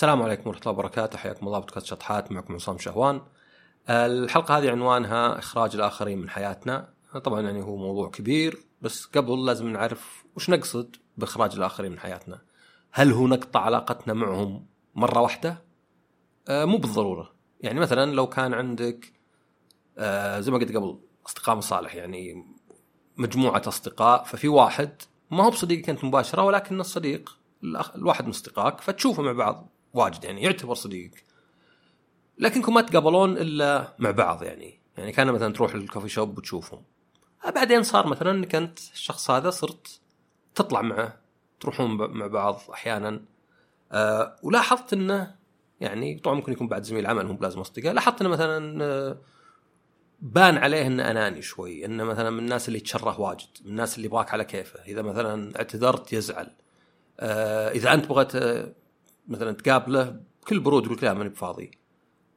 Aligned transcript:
السلام 0.00 0.22
عليكم 0.22 0.48
ورحمة 0.48 0.62
الله 0.62 0.72
وبركاته. 0.72 1.18
حياكم 1.18 1.46
الله 1.46 1.58
بودكاست 1.58 1.86
شطحات 1.86 2.32
معكم 2.32 2.54
عصام 2.54 2.78
شهوان. 2.78 3.22
الحلقة 3.90 4.58
هذه 4.58 4.70
عنوانها 4.70 5.38
إخراج 5.38 5.74
الآخرين 5.74 6.18
من 6.18 6.30
حياتنا. 6.30 6.94
طبعا 7.24 7.40
يعني 7.40 7.62
هو 7.62 7.76
موضوع 7.76 8.10
كبير 8.10 8.64
بس 8.82 9.04
قبل 9.04 9.46
لازم 9.46 9.68
نعرف 9.68 10.24
وش 10.36 10.50
نقصد 10.50 10.96
بإخراج 11.16 11.56
الآخرين 11.56 11.92
من 11.92 11.98
حياتنا. 11.98 12.42
هل 12.92 13.12
هو 13.12 13.26
نقطع 13.26 13.60
علاقتنا 13.60 14.14
معهم 14.14 14.66
مرة 14.94 15.20
واحدة؟ 15.20 15.64
آه 16.48 16.64
مو 16.64 16.78
بالضرورة. 16.78 17.32
يعني 17.60 17.80
مثلا 17.80 18.12
لو 18.12 18.26
كان 18.26 18.54
عندك 18.54 19.12
آه 19.98 20.40
زي 20.40 20.52
ما 20.52 20.58
قلت 20.58 20.76
قبل 20.76 21.00
أصدقاء 21.26 21.56
مصالح 21.56 21.94
يعني 21.94 22.44
مجموعة 23.16 23.62
أصدقاء 23.66 24.24
ففي 24.24 24.48
واحد 24.48 25.02
ما 25.30 25.44
هو 25.44 25.50
بصديقك 25.50 25.90
أنت 25.90 26.04
مباشرة 26.04 26.42
ولكن 26.42 26.80
الصديق 26.80 27.38
الواحد 27.94 28.24
من 28.24 28.30
أصدقائك 28.30 28.80
فتشوفه 28.80 29.22
مع 29.22 29.32
بعض. 29.32 29.79
واجد 29.94 30.24
يعني 30.24 30.42
يعتبر 30.42 30.74
صديقك 30.74 31.24
لكنكم 32.38 32.74
ما 32.74 32.80
تقابلون 32.80 33.38
إلا 33.38 33.94
مع 33.98 34.10
بعض 34.10 34.42
يعني. 34.42 34.80
يعني 34.96 35.12
كان 35.12 35.32
مثلا 35.32 35.52
تروح 35.52 35.74
للكوفي 35.74 36.08
شوب 36.08 36.38
وتشوفهم. 36.38 36.82
بعدين 37.54 37.82
صار 37.82 38.06
مثلا 38.06 38.30
انك 38.30 38.54
انت 38.54 38.78
الشخص 38.78 39.30
هذا 39.30 39.50
صرت 39.50 40.00
تطلع 40.54 40.82
معه 40.82 41.20
تروحون 41.60 41.90
مع 41.90 42.26
بعض 42.26 42.60
أحيانا. 42.72 43.24
أه 43.92 44.36
ولاحظت 44.42 44.92
إنه 44.92 45.34
يعني 45.80 46.18
طبعا 46.18 46.34
ممكن 46.34 46.52
يكون 46.52 46.68
بعد 46.68 46.82
زميل 46.82 47.06
عمل 47.06 47.26
مو 47.26 47.34
بلازم 47.34 47.60
أصدقاء. 47.60 47.92
لاحظت 47.92 48.20
إنه 48.20 48.30
مثلا 48.30 48.84
أه 48.84 49.18
بان 50.20 50.56
عليه 50.58 50.86
إنه 50.86 51.10
أناني 51.10 51.42
شوي 51.42 51.84
إنه 51.84 52.04
مثلا 52.04 52.30
من 52.30 52.38
الناس 52.38 52.68
اللي 52.68 52.78
يتشره 52.78 53.20
واجد 53.20 53.48
من 53.64 53.70
الناس 53.70 53.96
اللي 53.96 54.06
يبغاك 54.06 54.32
على 54.32 54.44
كيفه. 54.44 54.80
إذا 54.84 55.02
مثلا 55.02 55.56
اعتذرت 55.56 56.12
يزعل. 56.12 56.50
أه 57.20 57.70
إذا 57.70 57.94
أنت 57.94 58.06
بغيت 58.06 58.32
مثلا 59.30 59.52
تقابله 59.52 60.20
بكل 60.42 60.60
برود 60.60 60.84
يقول 60.86 60.98
لا 61.02 61.14
ماني 61.14 61.28
بفاضي. 61.28 61.70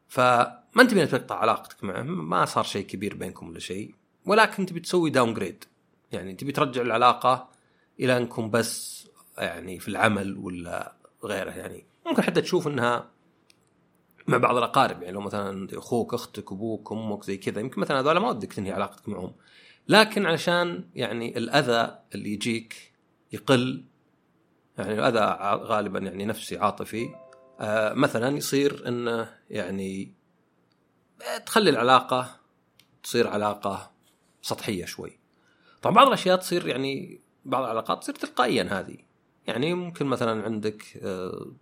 فما 0.07 0.63
أنت 0.79 0.91
تبي 0.91 1.05
تقطع 1.05 1.35
علاقتك 1.35 1.84
معه 1.84 2.01
ما 2.01 2.45
صار 2.45 2.63
شيء 2.63 2.85
كبير 2.85 3.15
بينكم 3.15 3.49
ولا 3.49 3.59
شيء 3.59 3.95
ولكن 4.26 4.65
تبي 4.65 4.79
تسوي 4.79 5.09
downgrade 5.09 5.63
يعني 6.12 6.34
تبي 6.35 6.51
ترجع 6.51 6.81
العلاقة 6.81 7.49
إلى 7.99 8.18
أنكم 8.18 8.49
بس 8.49 9.07
يعني 9.37 9.79
في 9.79 9.87
العمل 9.87 10.37
ولا 10.37 10.95
غيره. 11.23 11.51
يعني 11.51 11.85
ممكن 12.05 12.21
حتى 12.21 12.41
تشوف 12.41 12.68
إنها 12.68 13.09
مع 14.27 14.37
بعض 14.37 14.57
الأقارب. 14.57 15.01
يعني 15.01 15.13
لو 15.13 15.21
مثلا 15.21 15.68
أخوك 15.77 16.13
أختك 16.13 16.51
أبوك 16.51 16.91
أمك 16.91 17.23
زي 17.23 17.37
كذا 17.37 17.59
يمكن 17.59 17.81
مثلا 17.81 17.99
هذول 17.99 18.18
ما 18.18 18.29
ودك 18.29 18.53
تنهي 18.53 18.71
علاقتك 18.71 19.09
معهم. 19.09 19.34
لكن 19.87 20.25
علشان 20.25 20.90
يعني 20.96 21.37
الأذى 21.37 21.99
اللي 22.15 22.34
يجيك 22.34 22.93
يقل 23.31 23.84
يعني 24.77 24.93
الاذى 24.93 25.38
غالبا 25.66 25.99
يعني 25.99 26.26
نفسي 26.26 26.57
عاطفي. 26.57 27.10
آه 27.60 27.93
مثلا 27.93 28.38
يصير 28.38 28.88
انه 28.88 29.30
يعني 29.49 30.13
تخلي 31.46 31.70
العلاقة 31.70 32.40
تصير 33.04 33.27
علاقة 33.27 33.91
سطحية 34.41 34.85
شوي. 34.85 35.20
طبعا 35.82 35.96
بعض 35.96 36.07
الأشياء 36.07 36.38
تصير 36.38 36.68
يعني 36.68 37.21
بعض 37.46 37.63
العلاقات 37.63 38.02
تصير 38.02 38.15
تلقائيا 38.15 38.63
هذه. 38.63 38.98
يعني 39.48 39.74
ممكن 39.74 40.05
مثلا 40.05 40.43
عندك 40.43 40.84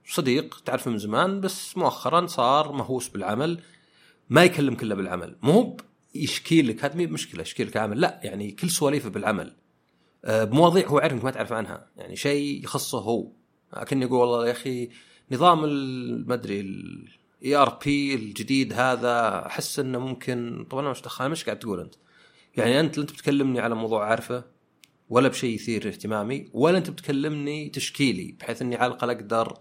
صديق 0.05 0.61
تعرفه 0.65 0.91
من 0.91 0.97
زمان 0.97 1.41
بس 1.41 1.77
مؤخرا 1.77 2.27
صار 2.27 2.71
مهووس 2.71 3.07
بالعمل 3.07 3.59
ما 4.29 4.43
يكلمك 4.43 4.83
إلا 4.83 4.95
بالعمل. 4.95 5.37
مو 5.41 5.77
يشكي 6.15 6.61
لك 6.61 6.85
هذه 6.85 7.07
مشكلة 7.07 7.41
يشكي 7.41 7.63
لك 7.63 7.77
عمل. 7.77 8.01
لا 8.01 8.19
يعني 8.23 8.51
كل 8.51 8.69
سواليفه 8.69 9.09
بالعمل. 9.09 9.55
بمواضيع 10.27 10.87
هو 10.87 10.99
عارف 10.99 11.13
إنك 11.13 11.23
ما 11.23 11.31
تعرف 11.31 11.53
عنها. 11.53 11.87
يعني 11.97 12.15
شيء 12.15 12.63
يخصه 12.63 12.99
هو. 12.99 13.31
لكن 13.77 14.01
يقول 14.01 14.19
والله 14.19 14.47
يا 14.47 14.51
أخي 14.51 14.89
نظام 15.31 15.63
المدري 15.65 16.59
ال 16.59 17.55
ERP 17.55 18.15
الجديد 18.15 18.73
هذا 18.73 19.45
أحس 19.45 19.79
إنه 19.79 19.99
ممكن 19.99 20.65
طبعا 20.69 20.81
أنا 20.83 20.91
مش 20.91 21.01
دخل 21.01 21.29
مش 21.29 21.45
قاعد 21.45 21.59
تقول 21.59 21.79
أنت. 21.79 21.95
يعني 22.57 22.79
أنت 22.79 22.97
أنت 22.97 23.11
بتكلمني 23.11 23.59
على 23.59 23.75
موضوع 23.75 24.05
عارفه 24.05 24.43
ولا 25.09 25.27
بشيء 25.27 25.55
يثير 25.55 25.87
اهتمامي 25.87 26.49
ولا 26.53 26.77
أنت 26.77 26.89
بتكلمني 26.89 27.69
تشكيلي 27.69 28.35
بحيث 28.39 28.61
إني 28.61 28.75
على 28.75 28.87
الاقل 28.87 29.09
أقدر 29.09 29.57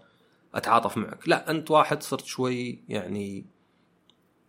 أتعاطف 0.55 0.97
معك. 0.97 1.27
لا 1.27 1.51
أنت 1.51 1.71
واحد 1.71 2.03
صرت 2.03 2.25
شوي 2.25 2.83
يعني 2.89 3.45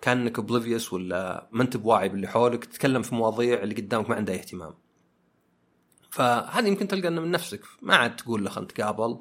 كأنك 0.03 0.39
اوبليفيوس 0.39 0.93
ولا 0.93 1.49
ما 1.53 1.63
أنت 1.63 1.77
بواعي 1.77 2.09
باللي 2.09 2.27
حولك 2.27 2.65
تتكلم 2.65 3.03
في 3.03 3.15
مواضيع 3.15 3.63
اللي 3.63 3.75
قدامك 3.75 4.11
ما 4.11 4.17
عندها 4.17 4.35
اهتمام. 4.35 4.75
فهذه 6.13 6.69
يمكن 6.69 6.89
تلقى 6.89 7.09
إنه 7.09 7.21
من 7.21 7.31
نفسك. 7.31 7.61
ما 7.83 7.97
عاد 7.97 8.17
تقول 8.17 8.45
له 8.45 8.51
خلينا 8.51 8.71
نتقابل. 8.73 9.19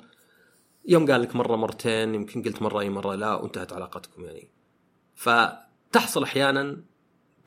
يوم 0.88 1.12
قال 1.12 1.22
لك 1.22 1.35
مرة 1.35 1.56
مرتين 1.56 2.16
يمكن 2.16 2.44
قلت 2.44 2.62
مرة 2.62 2.79
أي 2.79 2.90
مرة 2.90 3.16
لا 3.16 3.35
وانتهت 3.35 3.74
علاقتكم 3.74 4.25
يعني. 4.25 4.50
فتحصل 5.16 6.24
أحيانا 6.24 6.84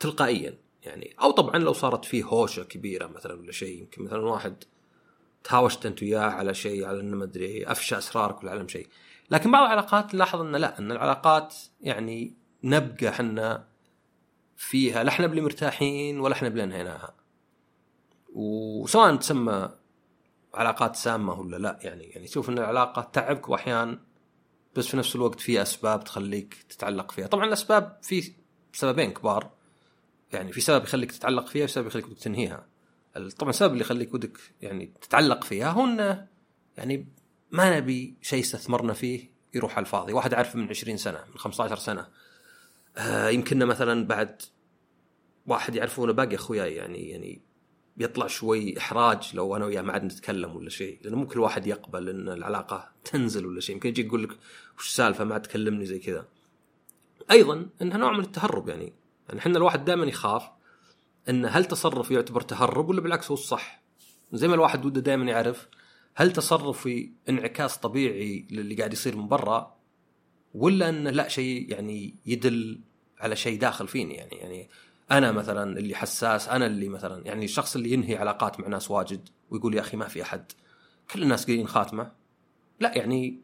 تلقائيا 0.00 0.58
يعني. 0.82 1.14
أو 1.22 1.30
طبعا 1.30 1.58
لو 1.58 1.72
صارت 1.72 2.04
فيه 2.04 2.24
هوشة 2.24 2.62
كبيرة 2.62 3.06
مثلا 3.06 3.34
ولا 3.34 3.52
شيء 3.52 3.80
يمكن 3.80 4.04
مثلا 4.04 4.18
واحد 4.18 4.64
تهاوشت 5.44 5.86
أنت 5.86 6.02
وياه 6.02 6.20
على 6.20 6.54
شيء 6.54 6.86
على 6.86 7.00
إنه 7.00 7.16
ما 7.16 7.24
أدري 7.24 7.66
أفشى 7.66 7.98
أسرارك 7.98 8.42
ولا 8.42 8.50
علم 8.50 8.68
شيء. 8.68 8.88
لكن 9.30 9.50
بعض 9.50 9.64
العلاقات 9.64 10.14
نلاحظ 10.14 10.40
إنه 10.40 10.58
لا 10.58 10.78
إن 10.78 10.92
العلاقات 10.92 11.54
يعني 11.80 12.34
نبقى 12.64 13.08
إحنا 13.08 13.64
فيها. 14.56 15.02
لا 15.02 15.08
إحنا 15.08 15.26
بلي 15.26 15.40
مرتاحين 15.40 16.20
ولا 16.20 16.34
إحنا 16.34 16.48
بلي 16.48 16.64
انهيناها. 16.64 17.23
وسواء 18.34 19.16
تسمى 19.16 19.70
علاقات 20.54 20.96
سامة 20.96 21.40
ولا 21.40 21.56
لا 21.56 21.78
يعني 21.82 22.04
يعني 22.04 22.26
تشوف 22.26 22.48
إن 22.48 22.58
العلاقة 22.58 23.02
تعبك 23.12 23.48
واحيانا 23.48 24.00
بس 24.76 24.86
في 24.86 24.96
نفس 24.96 25.16
الوقت 25.16 25.40
في 25.40 25.62
أسباب 25.62 26.04
تخليك 26.04 26.54
تتعلق 26.68 27.12
فيها. 27.12 27.26
طبعا 27.26 27.44
الأسباب 27.44 27.98
في 28.02 28.32
سببين 28.72 29.10
كبار 29.10 29.50
يعني 30.32 30.52
في 30.52 30.60
سبب 30.60 30.84
يخليك 30.84 31.12
تتعلق 31.12 31.46
فيها 31.46 31.64
وسبب 31.64 31.86
يخليك 31.86 32.18
تنهيها. 32.18 32.66
طبعا 33.38 33.50
السبب 33.50 33.72
اللي 33.72 33.80
يخليك 33.84 34.14
ودك 34.14 34.38
يعني 34.62 34.92
تتعلق 35.00 35.44
فيها 35.44 35.70
هو 35.70 35.84
إنه 35.84 36.26
يعني 36.76 37.08
ما 37.50 37.76
نبي 37.76 38.16
شيء 38.22 38.40
استثمرنا 38.40 38.92
فيه 38.92 39.30
يروح 39.54 39.76
على 39.76 39.84
الفاضي. 39.84 40.12
واحد 40.12 40.34
عارفه 40.34 40.58
من 40.58 40.68
20 40.68 40.96
سنة 40.96 41.24
من 41.28 41.38
15 41.38 41.76
سنة. 41.76 42.08
آه 42.96 43.28
يمكننا 43.28 43.64
مثلا 43.64 44.06
بعد 44.06 44.42
واحد 45.46 45.74
يعرفونه 45.74 46.12
باقي 46.12 46.34
أخوياي 46.34 46.74
يعني 46.74 47.08
يعني 47.08 47.42
بيطلع 47.96 48.26
شوي 48.26 48.78
إحراج 48.78 49.30
لو 49.34 49.56
أنا 49.56 49.64
وياه 49.64 49.82
ما 49.82 49.92
عاد 49.92 50.04
نتكلم 50.04 50.56
ولا 50.56 50.70
شيء 50.70 50.98
لأنه 51.02 51.16
مو 51.16 51.26
كل 51.26 51.40
واحد 51.40 51.66
يقبل 51.66 52.08
إن 52.08 52.28
العلاقة 52.28 52.92
تنزل 53.04 53.46
ولا 53.46 53.60
شيء 53.60 53.74
يمكن 53.74 53.88
يجي 53.88 54.06
يقول 54.06 54.22
لك 54.22 54.30
وش 54.78 54.86
السالفة؟ 54.86 55.24
ما 55.24 55.38
تكلمني 55.38 55.86
زي 55.86 55.98
كذا. 55.98 56.26
أيضا 57.30 57.66
إنها 57.82 57.98
نوع 57.98 58.12
من 58.12 58.20
التهرب 58.20 58.68
يعني 58.68 58.92
يعني 59.28 59.40
إحنا 59.40 59.58
الواحد 59.58 59.84
دائما 59.84 60.06
يخاف 60.06 60.42
إن 61.28 61.46
هل 61.46 61.64
تصرف 61.64 62.10
يعتبر 62.10 62.40
تهرب 62.40 62.88
ولا 62.88 63.00
بالعكس 63.00 63.30
هو 63.30 63.34
الصح؟ 63.34 63.82
زي 64.32 64.48
ما 64.48 64.54
الواحد 64.54 64.86
وده 64.86 65.00
دائما 65.00 65.24
يعرف 65.24 65.68
هل 66.14 66.32
تصرفي 66.32 67.10
انعكاس 67.28 67.76
طبيعي 67.76 68.46
للي 68.50 68.74
قاعد 68.74 68.92
يصير 68.92 69.16
من 69.16 69.28
برا 69.28 69.76
ولا 70.54 70.88
انه 70.88 71.10
لا 71.10 71.28
شيء 71.28 71.72
يعني 71.72 72.14
يدل 72.26 72.80
على 73.20 73.36
شيء 73.36 73.58
داخل 73.58 73.88
فيني 73.88 74.14
يعني؟ 74.14 74.36
يعني 74.36 74.68
أنا 75.10 75.32
مثلا 75.32 75.78
اللي 75.78 75.94
حساس 75.94 76.48
أنا 76.48 76.66
اللي 76.66 76.88
مثلا 76.88 77.26
يعني 77.26 77.44
الشخص 77.44 77.76
اللي 77.76 77.92
ينهي 77.92 78.16
علاقات 78.16 78.60
مع 78.60 78.68
ناس 78.68 78.90
واجد 78.90 79.28
ويقول 79.50 79.74
يا 79.74 79.80
أخي 79.80 79.96
ما 79.96 80.08
في 80.08 80.22
أحد. 80.22 80.52
كل 81.10 81.22
الناس 81.22 81.46
قايلين 81.46 81.66
خاتمة. 81.66 82.12
لا 82.80 82.98
يعني 82.98 83.40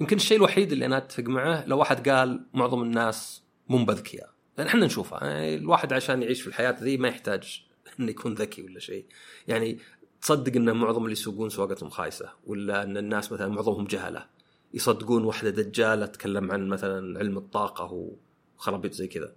يمكن 0.00 0.16
الشيء 0.16 0.36
الوحيد 0.36 0.72
اللي 0.72 0.86
أنا 0.86 0.96
أتفق 0.96 1.24
معه 1.24 1.66
لو 1.66 1.78
واحد 1.78 2.08
قال 2.08 2.46
معظم 2.54 2.82
الناس 2.82 3.42
مو 3.68 3.84
بذكياء 3.84 4.30
لأن 4.58 4.66
إحنا 4.66 4.86
نشوفها 4.86 5.24
يعني 5.24 5.54
الواحد 5.54 5.92
عشان 5.92 6.22
يعيش 6.22 6.40
في 6.40 6.46
الحياة 6.46 6.76
ذي 6.80 6.96
ما 6.96 7.08
يحتاج 7.08 7.64
إنه 8.00 8.10
يكون 8.10 8.34
ذكي 8.34 8.62
ولا 8.62 8.80
شيء. 8.80 9.06
يعني 9.48 9.78
تصدق 10.22 10.56
إن 10.56 10.72
معظم 10.76 11.02
اللي 11.02 11.12
يسوقون 11.12 11.50
سواقتهم 11.50 11.90
خايسة 11.90 12.30
ولا 12.46 12.82
إن 12.82 12.96
الناس 12.96 13.32
مثلا 13.32 13.48
معظمهم 13.48 13.84
جهلة. 13.84 14.26
يصدقون 14.74 15.24
واحدة 15.24 15.50
دجالة 15.50 16.06
تتكلم 16.06 16.52
عن 16.52 16.68
مثلا 16.68 17.18
علم 17.18 17.38
الطاقة 17.38 18.14
وخرابيط 18.56 18.92
زي 18.92 19.08
كذا. 19.08 19.34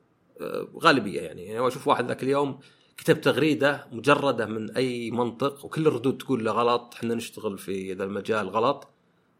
غالبية 0.79 1.21
يعني. 1.21 1.45
يعني 1.45 1.67
أشوف 1.67 1.87
واحد 1.87 2.07
ذاك 2.07 2.23
اليوم 2.23 2.59
كتب 2.97 3.21
تغريدة 3.21 3.87
مجردة 3.91 4.45
من 4.45 4.71
أي 4.71 5.11
منطق 5.11 5.65
وكل 5.65 5.87
الردود 5.87 6.17
تقول 6.17 6.45
له 6.45 6.51
غلط 6.51 6.93
إحنا 6.95 7.15
نشتغل 7.15 7.57
في 7.57 7.93
ذا 7.93 8.03
المجال 8.03 8.49
غلط. 8.49 8.87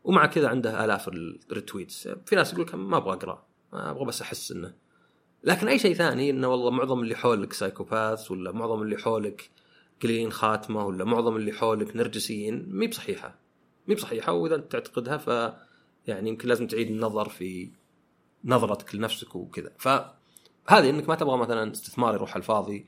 ومع 0.04 0.26
كذا 0.26 0.48
عنده 0.48 0.86
آلاف 0.86 1.08
ال 1.08 1.18
retweets. 1.18 2.08
في 2.26 2.36
ناس 2.36 2.54
يقول 2.54 2.80
ما 2.80 2.98
أبغى 2.98 3.14
أقرأ 3.14 3.46
أبغى 3.74 4.06
بس 4.06 4.22
أحس 4.22 4.52
إنه. 4.52 4.74
لكن 5.44 5.68
أي 5.68 5.80
شيء 5.80 5.94
ثاني 5.94 6.30
إنه 6.30 6.48
والله 6.48 6.72
معظم 6.72 7.00
اللي 7.00 7.16
حولك 7.16 7.54
psychopath 7.54 8.32
ولا 8.32 8.52
معظم 8.52 8.82
اللي 8.82 8.98
حولك 8.98 9.50
قليلين 10.04 10.32
خاتمة 10.32 10.86
ولا 10.86 11.04
معظم 11.04 11.36
اللي 11.36 11.52
حولك 11.52 11.96
نرجسيين 11.96 12.66
مي 12.70 12.88
بصحيحة. 12.88 13.40
مي 13.88 13.96
بصحيحة 13.96 14.34
وإذا 14.34 14.56
أنت 14.56 14.72
تعتقدها 14.72 15.18
ف 15.18 15.54
يعني 16.08 16.30
يمكن 16.30 16.48
لازم 16.48 16.68
تعيد 16.68 16.90
النظر 16.90 17.30
في 17.30 17.72
نظرتك 18.46 18.96
لنفسك 18.96 19.36
وكذا. 19.36 19.72
ف 19.78 19.88
هذه 20.68 20.90
إنك 20.90 21.10
ما 21.10 21.16
تبغى 21.16 21.38
مثلا 21.38 21.72
استثمار 21.72 22.14
يروح 22.14 22.32
على 22.32 22.42
الفاضي 22.42 22.88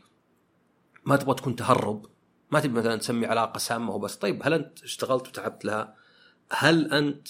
ما 1.06 1.15
تبغى 1.15 1.35
تكون 1.35 1.56
تهرب 1.56 2.06
ما 2.51 2.59
تبي 2.59 2.74
مثلا 2.74 2.95
تسمي 2.95 3.25
علاقة 3.25 3.57
سامة 3.57 3.95
وبس. 3.95 4.15
طيب 4.15 4.41
هل 4.44 4.53
أنت 4.53 4.83
اشتغلت 4.83 5.27
وتعبت 5.27 5.65
لها؟ 5.65 5.95
هل 6.51 6.94
أنت 6.94 7.27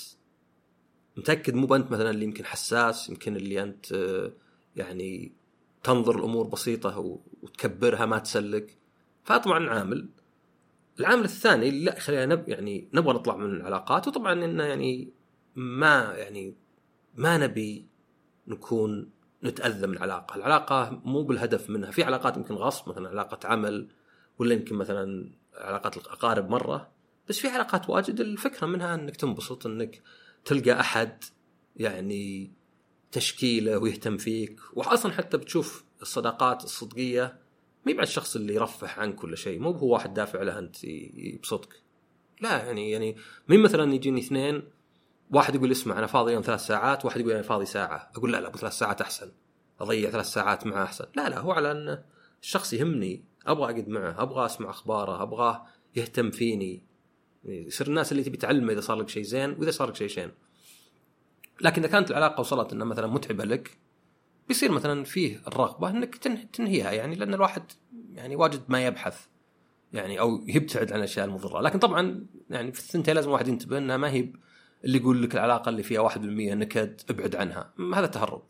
متأكد 1.17 1.55
مو 1.55 1.67
بانت 1.67 1.91
مثلا 1.91 2.09
اللي 2.09 2.25
يمكن 2.25 2.45
حساس 2.45 3.09
يمكن 3.09 3.35
اللي 3.35 3.63
أنت 3.63 3.91
آه، 3.91 4.31
يعني 4.75 5.31
تنظر 5.83 6.19
الأمور 6.19 6.47
بسيطة 6.47 7.19
وتكبرها 7.41 8.05
ما 8.05 8.19
تسلك؟ 8.19 8.77
فطبعا 9.23 9.69
عامل. 9.69 10.09
العامل 10.99 11.23
الثاني 11.23 11.71
لا 11.71 11.99
خلينا 11.99 12.25
نب 12.25 12.49
يعني 12.49 12.89
نبغى 12.93 13.13
نطلع 13.13 13.35
من 13.35 13.45
العلاقات 13.45 14.07
وطبعا 14.07 14.33
إنه 14.33 14.63
يعني 14.63 15.13
ما 15.55 16.13
يعني 16.17 16.55
ما 17.15 17.37
نبي 17.37 17.87
نكون 18.47 19.09
نتأذى 19.43 19.87
من 19.87 19.93
العلاقه، 19.97 20.35
العلاقة 20.35 21.01
مو 21.05 21.23
بالهدف 21.23 21.69
منها، 21.69 21.91
في 21.91 22.03
علاقات 22.03 22.37
يمكن 22.37 22.55
غصب 22.55 22.89
مثلا 22.89 23.09
علاقة 23.09 23.47
عمل 23.47 23.87
ولا 24.39 24.53
يمكن 24.53 24.75
مثلا 24.75 25.31
علاقات 25.55 25.97
الأقارب 25.97 26.49
مرة، 26.49 26.91
بس 27.29 27.39
في 27.39 27.47
علاقات 27.47 27.89
واجد 27.89 28.19
الفكرة 28.19 28.67
منها 28.67 28.95
إنك 28.95 29.15
تنبسط 29.15 29.65
إنك 29.65 30.01
تلقى 30.45 30.79
أحد 30.79 31.23
يعني 31.75 32.51
تشكيله 33.11 33.77
ويهتم 33.77 34.17
فيك، 34.17 34.59
واصلا 34.73 35.11
حتى 35.11 35.37
بتشوف 35.37 35.83
الصداقات 36.01 36.63
الصدقية 36.63 37.39
ما 37.85 37.93
بعد 37.93 38.07
الشخص 38.07 38.35
اللي 38.35 38.55
يرفح 38.55 38.99
عنك 38.99 39.23
ولا 39.23 39.35
شيء، 39.35 39.59
مو 39.59 39.71
هو 39.71 39.93
واحد 39.93 40.13
دافع 40.13 40.41
له 40.41 40.59
أنت 40.59 40.83
يبسطك. 40.83 41.81
لا 42.41 42.65
يعني 42.65 42.91
يعني 42.91 43.15
مين 43.47 43.59
مثلا 43.59 43.93
يجيني 43.93 44.19
اثنين 44.19 44.63
واحد 45.31 45.55
يقول 45.55 45.71
اسمع 45.71 45.99
أنا 45.99 46.07
فاضي 46.07 46.33
يوم 46.33 46.41
ثلاث 46.41 46.65
ساعات 46.65 47.05
واحد 47.05 47.19
يقول 47.21 47.31
أنا 47.31 47.41
فاضي 47.41 47.65
ساعة. 47.65 48.11
أقول 48.15 48.31
لا 48.31 48.41
لا 48.41 48.47
ابو 48.47 48.57
ثلاث 48.57 48.73
ساعات 48.73 49.01
أحسن. 49.01 49.31
أضيع 49.79 50.09
ثلاث 50.09 50.25
ساعات 50.25 50.67
معه 50.67 50.83
أحسن. 50.83 51.05
لا 51.15 51.29
لا 51.29 51.39
هو 51.39 51.51
على 51.51 51.71
أن 51.71 52.03
الشخص 52.41 52.73
يهمني. 52.73 53.23
أبغى 53.45 53.63
أقعد 53.63 53.87
معه 53.87 54.21
أبغى 54.21 54.45
أسمع 54.45 54.69
أخباره 54.69 55.23
ابغاه 55.23 55.65
يهتم 55.95 56.31
فيني. 56.31 56.83
يصير 57.45 57.87
الناس 57.87 58.11
اللي 58.11 58.23
تبي 58.23 58.37
تعلمه 58.37 58.73
إذا 58.73 58.81
صار 58.81 58.97
لك 58.97 59.09
شيء 59.09 59.23
زين 59.23 59.49
وإذا 59.49 59.71
صار 59.71 59.89
لك 59.89 59.95
شيء 59.95 60.07
شين. 60.07 60.31
لكن 61.61 61.81
إذا 61.81 61.91
كانت 61.91 62.11
العلاقة 62.11 62.39
وصلت 62.41 62.73
إنها 62.73 62.85
مثلا 62.85 63.07
متعبة 63.07 63.45
لك 63.45 63.77
بيصير 64.47 64.71
مثلا 64.71 65.03
فيه 65.03 65.41
الرغبة 65.47 65.89
إنك 65.89 66.15
تنهيها 66.53 66.91
يعني 66.91 67.15
لأن 67.15 67.33
الواحد 67.33 67.63
يعني 68.13 68.35
واجد 68.35 68.61
ما 68.67 68.85
يبحث 68.85 69.25
يعني 69.93 70.19
أو 70.19 70.43
يبتعد 70.47 70.91
عن 70.91 70.99
الأشياء 70.99 71.25
المضرة. 71.25 71.61
لكن 71.61 71.79
طبعا 71.79 72.25
يعني 72.49 72.71
في 72.71 72.79
الثنتين 72.79 73.15
لازم 73.15 73.29
الواحد 73.29 73.47
ينتبه 73.47 73.77
إنها 73.77 73.97
ما 73.97 74.11
هي 74.11 74.33
اللي 74.85 74.97
يقول 74.97 75.23
لك 75.23 75.33
العلاقة 75.33 75.69
اللي 75.69 75.83
فيها 75.83 76.09
1% 76.09 76.17
نكد 76.17 77.01
ابعد 77.09 77.35
عنها. 77.35 77.73
هذا 77.95 78.05
تهرب 78.05 78.43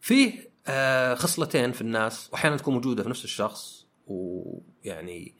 فيه 0.00 0.50
آه، 0.66 1.14
خصلتين 1.14 1.72
في 1.72 1.80
الناس 1.80 2.28
وأحيانا 2.32 2.56
تكون 2.56 2.74
موجودة 2.74 3.02
في 3.02 3.08
نفس 3.08 3.24
الشخص 3.24 3.86
ويعني 4.06 5.34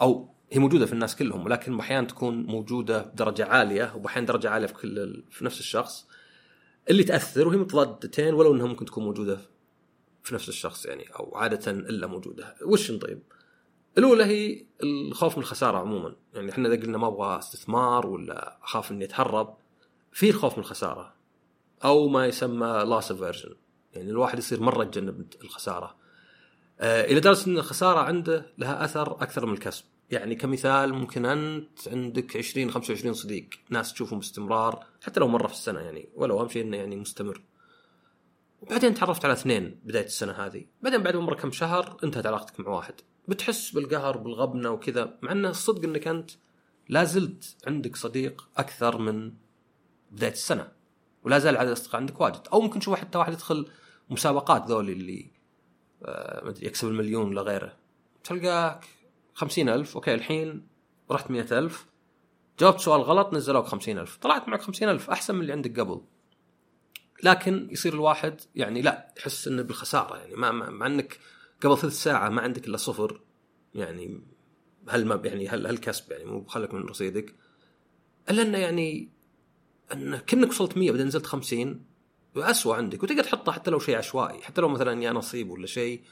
أو 0.00 0.28
هي 0.52 0.58
موجودة 0.58 0.86
في 0.86 0.92
الناس 0.92 1.16
كلهم 1.16 1.44
ولكن 1.44 1.80
أحيانا 1.80 2.06
تكون 2.06 2.46
موجودة 2.46 3.02
بدرجة 3.02 3.46
عالية 3.46 3.94
وأحيانا 3.96 4.26
درجة 4.26 4.50
عالية 4.50 4.66
في 4.66 4.74
كل 4.74 5.24
في 5.30 5.44
نفس 5.44 5.60
الشخص 5.60 6.06
اللي 6.90 7.04
تأثر 7.04 7.48
وهي 7.48 7.56
متضادتين 7.56 8.34
ولو 8.34 8.54
إنها 8.54 8.66
ممكن 8.66 8.84
تكون 8.84 9.04
موجودة 9.04 9.38
في 10.22 10.34
نفس 10.34 10.48
الشخص 10.48 10.86
يعني 10.86 11.04
أو 11.18 11.36
عادة 11.36 11.70
إلا 11.70 12.06
موجودة. 12.06 12.54
وش 12.66 12.90
طيب 12.90 13.22
الأولى 13.98 14.24
هي 14.24 14.66
الخوف 14.82 15.36
من 15.36 15.42
الخسارة 15.42 15.78
عموما. 15.78 16.16
يعني 16.34 16.50
إحنا 16.50 16.68
إذا 16.68 16.82
قلنا 16.82 16.98
ما 16.98 17.06
أبغى 17.06 17.38
استثمار 17.38 18.06
ولا 18.06 18.58
أخاف 18.62 18.90
إني 18.90 19.04
أتهرب 19.04 19.56
في 20.12 20.30
الخوف 20.30 20.52
من 20.52 20.64
الخسارة. 20.64 21.14
أو 21.84 22.08
ما 22.08 22.26
يسمى 22.26 22.84
loss 22.86 23.10
aversion 23.12 23.54
يعني 23.94 24.10
الواحد 24.10 24.38
يصير 24.38 24.60
مرة 24.60 24.82
يتجنب 24.82 25.26
الخسارة. 25.44 25.96
آه 26.80 27.04
إلى 27.04 27.20
درجه 27.20 27.46
إن 27.46 27.58
الخسارة 27.58 27.98
عنده 27.98 28.52
لها 28.58 28.84
أثر 28.84 29.12
أكثر 29.12 29.46
من 29.46 29.52
الكسب. 29.52 29.84
يعني 30.10 30.34
كمثال 30.34 30.94
ممكن 30.94 31.26
أنت 31.26 31.88
عندك 31.88 32.36
20 32.36 32.70
25 32.70 33.14
صديق. 33.14 33.48
ناس 33.70 33.92
تشوفهم 33.92 34.18
باستمرار 34.18 34.86
حتى 35.02 35.20
لو 35.20 35.28
مرة 35.28 35.46
في 35.46 35.52
السنة 35.52 35.80
يعني. 35.80 36.08
ولو 36.14 36.40
أهم 36.40 36.48
شيء 36.48 36.62
إنه 36.62 36.76
يعني 36.76 36.96
مستمر. 36.96 37.42
وبعدين 38.60 38.94
تعرفت 38.94 39.24
على 39.24 39.34
اثنين 39.34 39.80
بداية 39.84 40.04
السنة 40.04 40.32
هذه. 40.32 40.64
بعدين 40.82 41.02
بعد 41.02 41.16
مره 41.16 41.34
كم 41.34 41.50
شهر 41.50 41.96
انتهت 42.04 42.26
علاقتك 42.26 42.60
مع 42.60 42.68
واحد. 42.68 42.94
بتحس 43.28 43.70
بالقهر 43.70 44.16
بالغبنة 44.16 44.70
وكذا 44.70 45.18
مع 45.22 45.32
إنه 45.32 45.50
الصدق 45.50 45.84
إنك 45.84 46.08
أنت 46.08 46.30
لا 46.88 47.04
زلت 47.04 47.56
عندك 47.66 47.96
صديق 47.96 48.48
أكثر 48.56 48.98
من 48.98 49.32
بدايه 50.10 50.32
السنة 50.32 50.68
ولا 51.24 51.38
زال 51.38 51.56
عدد 51.56 51.68
الأصدقاء 51.68 52.00
عندك 52.00 52.20
واجد. 52.20 52.48
أو 52.52 52.60
ممكن 52.60 52.80
تشوف 52.80 52.98
حتى 52.98 53.18
واحد 53.18 53.32
يدخل 53.32 53.68
مسابقات 54.10 54.66
ذول 54.66 54.90
اللي 54.90 55.30
آه 56.04 56.54
يكسب 56.62 56.88
المليون 56.88 57.28
ولا 57.28 57.42
غيره. 57.42 57.76
تلقاك 58.24 58.84
خمسين 59.34 59.68
ألف 59.68 59.94
أوكي 59.94 60.14
الحين 60.14 60.66
رحت 61.10 61.30
مئة 61.30 61.58
ألف. 61.58 61.86
جاوبت 62.58 62.80
سؤال 62.80 63.00
غلط 63.00 63.34
نزلوك 63.34 63.66
خمسين 63.66 63.98
ألف. 63.98 64.16
طلعت 64.16 64.48
معك 64.48 64.62
خمسين 64.62 64.88
ألف 64.88 65.10
أحسن 65.10 65.34
من 65.34 65.40
اللي 65.40 65.52
عندك 65.52 65.80
قبل. 65.80 66.00
لكن 67.22 67.68
يصير 67.70 67.94
الواحد 67.94 68.40
يعني 68.54 68.82
لا 68.82 69.14
يحس 69.18 69.48
إنه 69.48 69.62
بالخسارة 69.62 70.16
يعني 70.16 70.34
ما 70.34 70.50
مع 70.50 70.86
إنك 70.86 71.18
قبل 71.62 71.78
ثلث 71.78 72.02
ساعة 72.02 72.28
ما 72.28 72.42
عندك 72.42 72.66
إلا 72.66 72.76
صفر 72.76 73.20
يعني 73.74 74.20
هل 74.88 75.06
ما 75.06 75.20
يعني 75.24 75.48
هل 75.48 75.66
هل 75.66 75.78
كسب؟ 75.78 76.12
يعني 76.12 76.24
مو 76.24 76.44
خلك 76.44 76.74
من 76.74 76.82
رصيدك. 76.82 77.34
إلا 78.30 78.42
إنه 78.42 78.58
يعني 78.58 79.08
إنه 79.92 80.18
كانك 80.18 80.48
وصلت 80.48 80.76
100 80.76 80.90
بعدين 80.90 81.06
نزلت 81.06 81.26
50 81.26 81.84
اسوء 82.36 82.74
عندك. 82.76 83.02
وتقدر 83.02 83.24
تحطها 83.24 83.52
حتى 83.52 83.70
لو 83.70 83.78
شيء 83.78 83.98
عشوائي. 83.98 84.42
حتى 84.42 84.60
لو 84.60 84.68
مثلا 84.68 85.02
يا 85.02 85.12
نصيب 85.12 85.50
ولا 85.50 85.66
شيء 85.66 86.02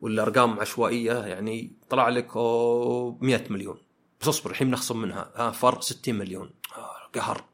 ولا 0.00 0.22
أرقام 0.22 0.60
عشوائية 0.60 1.12
يعني 1.12 1.72
طلع 1.90 2.08
لك 2.08 2.36
100 2.36 3.44
مليون. 3.50 3.78
بس 4.20 4.28
اصبر 4.28 4.50
الحين 4.50 4.68
بنخصم 4.68 5.00
منها. 5.00 5.32
ها 5.36 5.50
فرق 5.50 5.82
60 5.82 6.14
مليون. 6.14 6.50
آه 6.76 7.10
قهر. 7.14 7.44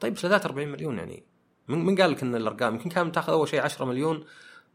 طيب 0.00 0.14
بس 0.14 0.24
40 0.24 0.68
مليون 0.68 0.98
يعني. 0.98 1.24
من 1.68 2.00
قال 2.00 2.10
لك 2.10 2.22
إن 2.22 2.34
الأرقام؟ 2.34 2.74
يمكن 2.74 2.90
كان 2.90 3.12
تاخذ 3.12 3.32
أول 3.32 3.48
شيء 3.48 3.60
10 3.60 3.84
مليون. 3.84 4.24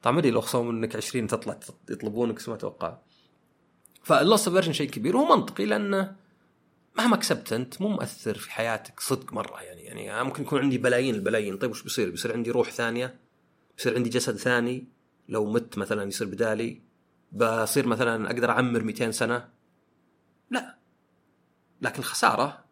طبعا 0.03 0.15
ما 0.15 0.21
لو 0.21 0.41
خصموا 0.41 0.71
منك 0.71 0.95
20 0.95 1.27
تطلع 1.27 1.59
يطلبونك 1.89 2.49
ما 2.49 2.55
توقع. 2.55 2.97
فاللوس 4.03 4.49
فيرجن 4.49 4.73
شيء 4.73 4.89
كبير 4.89 5.17
وهو 5.17 5.35
منطقي 5.35 5.65
لأنه 5.65 6.15
مهما 6.97 7.15
كسبت 7.17 7.53
أنت 7.53 7.81
مو 7.81 7.87
مؤثر 7.87 8.37
في 8.37 8.51
حياتك 8.51 8.99
صدق 8.99 9.33
مرة. 9.33 9.61
يعني 9.61 9.81
يعني 9.83 10.23
ممكن 10.23 10.43
يكون 10.43 10.59
عندي 10.59 10.77
بلايين 10.77 11.15
البلايين. 11.15 11.57
طيب 11.57 11.71
وش 11.71 11.83
بيصير؟ 11.83 12.09
بيصير 12.09 12.33
عندي 12.33 12.51
روح 12.51 12.71
ثانية 12.71 13.19
بيصير 13.77 13.95
عندي 13.95 14.09
جسد 14.09 14.35
ثاني. 14.35 14.87
لو 15.29 15.51
مت 15.51 15.77
مثلا 15.77 16.03
يصير 16.03 16.27
بدالي. 16.27 16.81
بصير 17.31 17.87
مثلا 17.87 18.31
أقدر 18.31 18.49
أعمر 18.49 18.83
200 18.83 19.11
سنة. 19.11 19.49
لا. 20.51 20.77
لكن 21.81 21.99
الخساره 21.99 22.65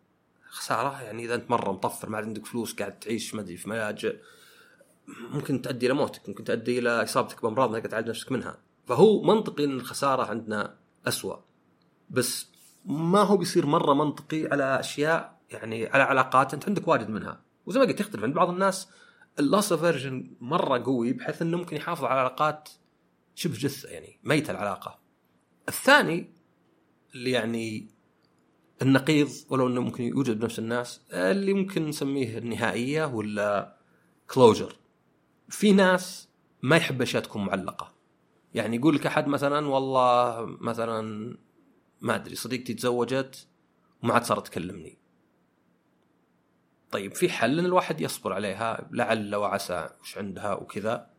خسارة 0.50 1.02
يعني 1.02 1.26
إذا 1.26 1.36
أنت 1.36 1.52
مرة 1.52 1.72
مطفر 1.72 2.10
ما 2.10 2.18
عندك 2.18 2.46
فلوس 2.46 2.74
قاعد 2.74 3.00
تعيش 3.00 3.36
ما 3.36 3.42
أدري 3.42 3.58
في 3.58 3.70
ملاجئ. 3.70 4.18
ممكن 5.32 5.62
تؤدي 5.62 5.86
إلى 5.86 5.94
موتك 5.94 6.30
ممكن 6.30 6.44
تؤدي 6.44 6.80
إلى 6.80 7.04
إصابتك 7.04 7.42
بأمراض 7.42 7.72
ما 7.72 7.80
تعالج 7.80 8.10
نفسك 8.10 8.32
منها. 8.32 8.58
فهو 8.86 9.22
منطقي 9.22 9.66
إن 9.66 9.72
الخسارة 9.72 10.24
عندنا 10.24 10.78
أسوأ. 11.08 11.36
بس 12.10 12.52
ما 12.86 13.22
هو 13.22 13.38
بيصير 13.38 13.66
مرة 13.66 13.94
منطقي 13.94 14.46
على 14.46 14.80
أشياء 14.80 15.40
يعني 15.50 15.88
على 15.88 16.04
علاقات 16.04 16.54
أنت 16.54 16.68
عندك 16.68 16.88
واجد 16.88 17.10
منها. 17.10 17.42
وزي 17.66 17.80
ما 17.80 17.86
قلت 17.86 18.00
يختلف 18.00 18.24
عند 18.24 18.34
بعض 18.34 18.50
الناس. 18.50 18.88
ال 19.40 19.47
loss 19.47 19.74
aversion 19.74 20.36
مرة 20.42 20.84
قوي 20.84 21.14
بحيث 21.14 21.42
إنه 21.42 21.58
ممكن 21.58 21.78
يحافظ 21.78 22.04
على 22.04 22.20
علاقات 22.20 22.70
شبه 23.36 23.54
جثة 23.54 23.90
يعني 23.90 24.20
ميتة 24.24 24.52
العلاقة. 24.52 25.00
الثاني 25.68 26.34
اللي 27.16 27.32
يعني 27.32 27.88
النقيض 28.82 29.30
ولو 29.50 29.68
إنه 29.68 29.82
ممكن 29.82 30.04
يوجد 30.04 30.40
بنفس 30.40 30.60
الناس 30.60 31.02
اللي 31.12 31.54
ممكن 31.54 31.88
نسميه 31.88 32.38
النهائية 32.38 33.06
ولا 33.06 33.78
كلوجر 34.34 34.76
في 35.52 35.72
ناس 35.72 36.30
ما 36.62 36.78
يحب 36.78 37.02
أشياء 37.02 37.24
تكون 37.24 37.46
معلقة. 37.46 37.94
يعني 38.54 38.76
يقول 38.76 38.96
لك 38.96 39.06
أحد 39.06 39.28
مثلا 39.28 39.68
والله 39.68 40.46
مثلا 40.46 41.02
ما 42.02 42.16
أدري 42.16 42.36
صديقتي 42.36 42.74
تزوجت 42.74 43.48
وما 44.04 44.14
عاد 44.14 44.24
صارت 44.24 44.48
تكلمني. 44.48 44.98
طيب 46.92 47.14
في 47.14 47.30
حل 47.30 47.60
إن 47.60 47.66
الواحد 47.66 48.02
يصبر 48.02 48.34
عليها 48.34 48.90
لعل 48.92 49.36
وعسى 49.36 49.90
وش 50.02 50.18
عندها 50.18 50.54
وكذا. 50.54 51.10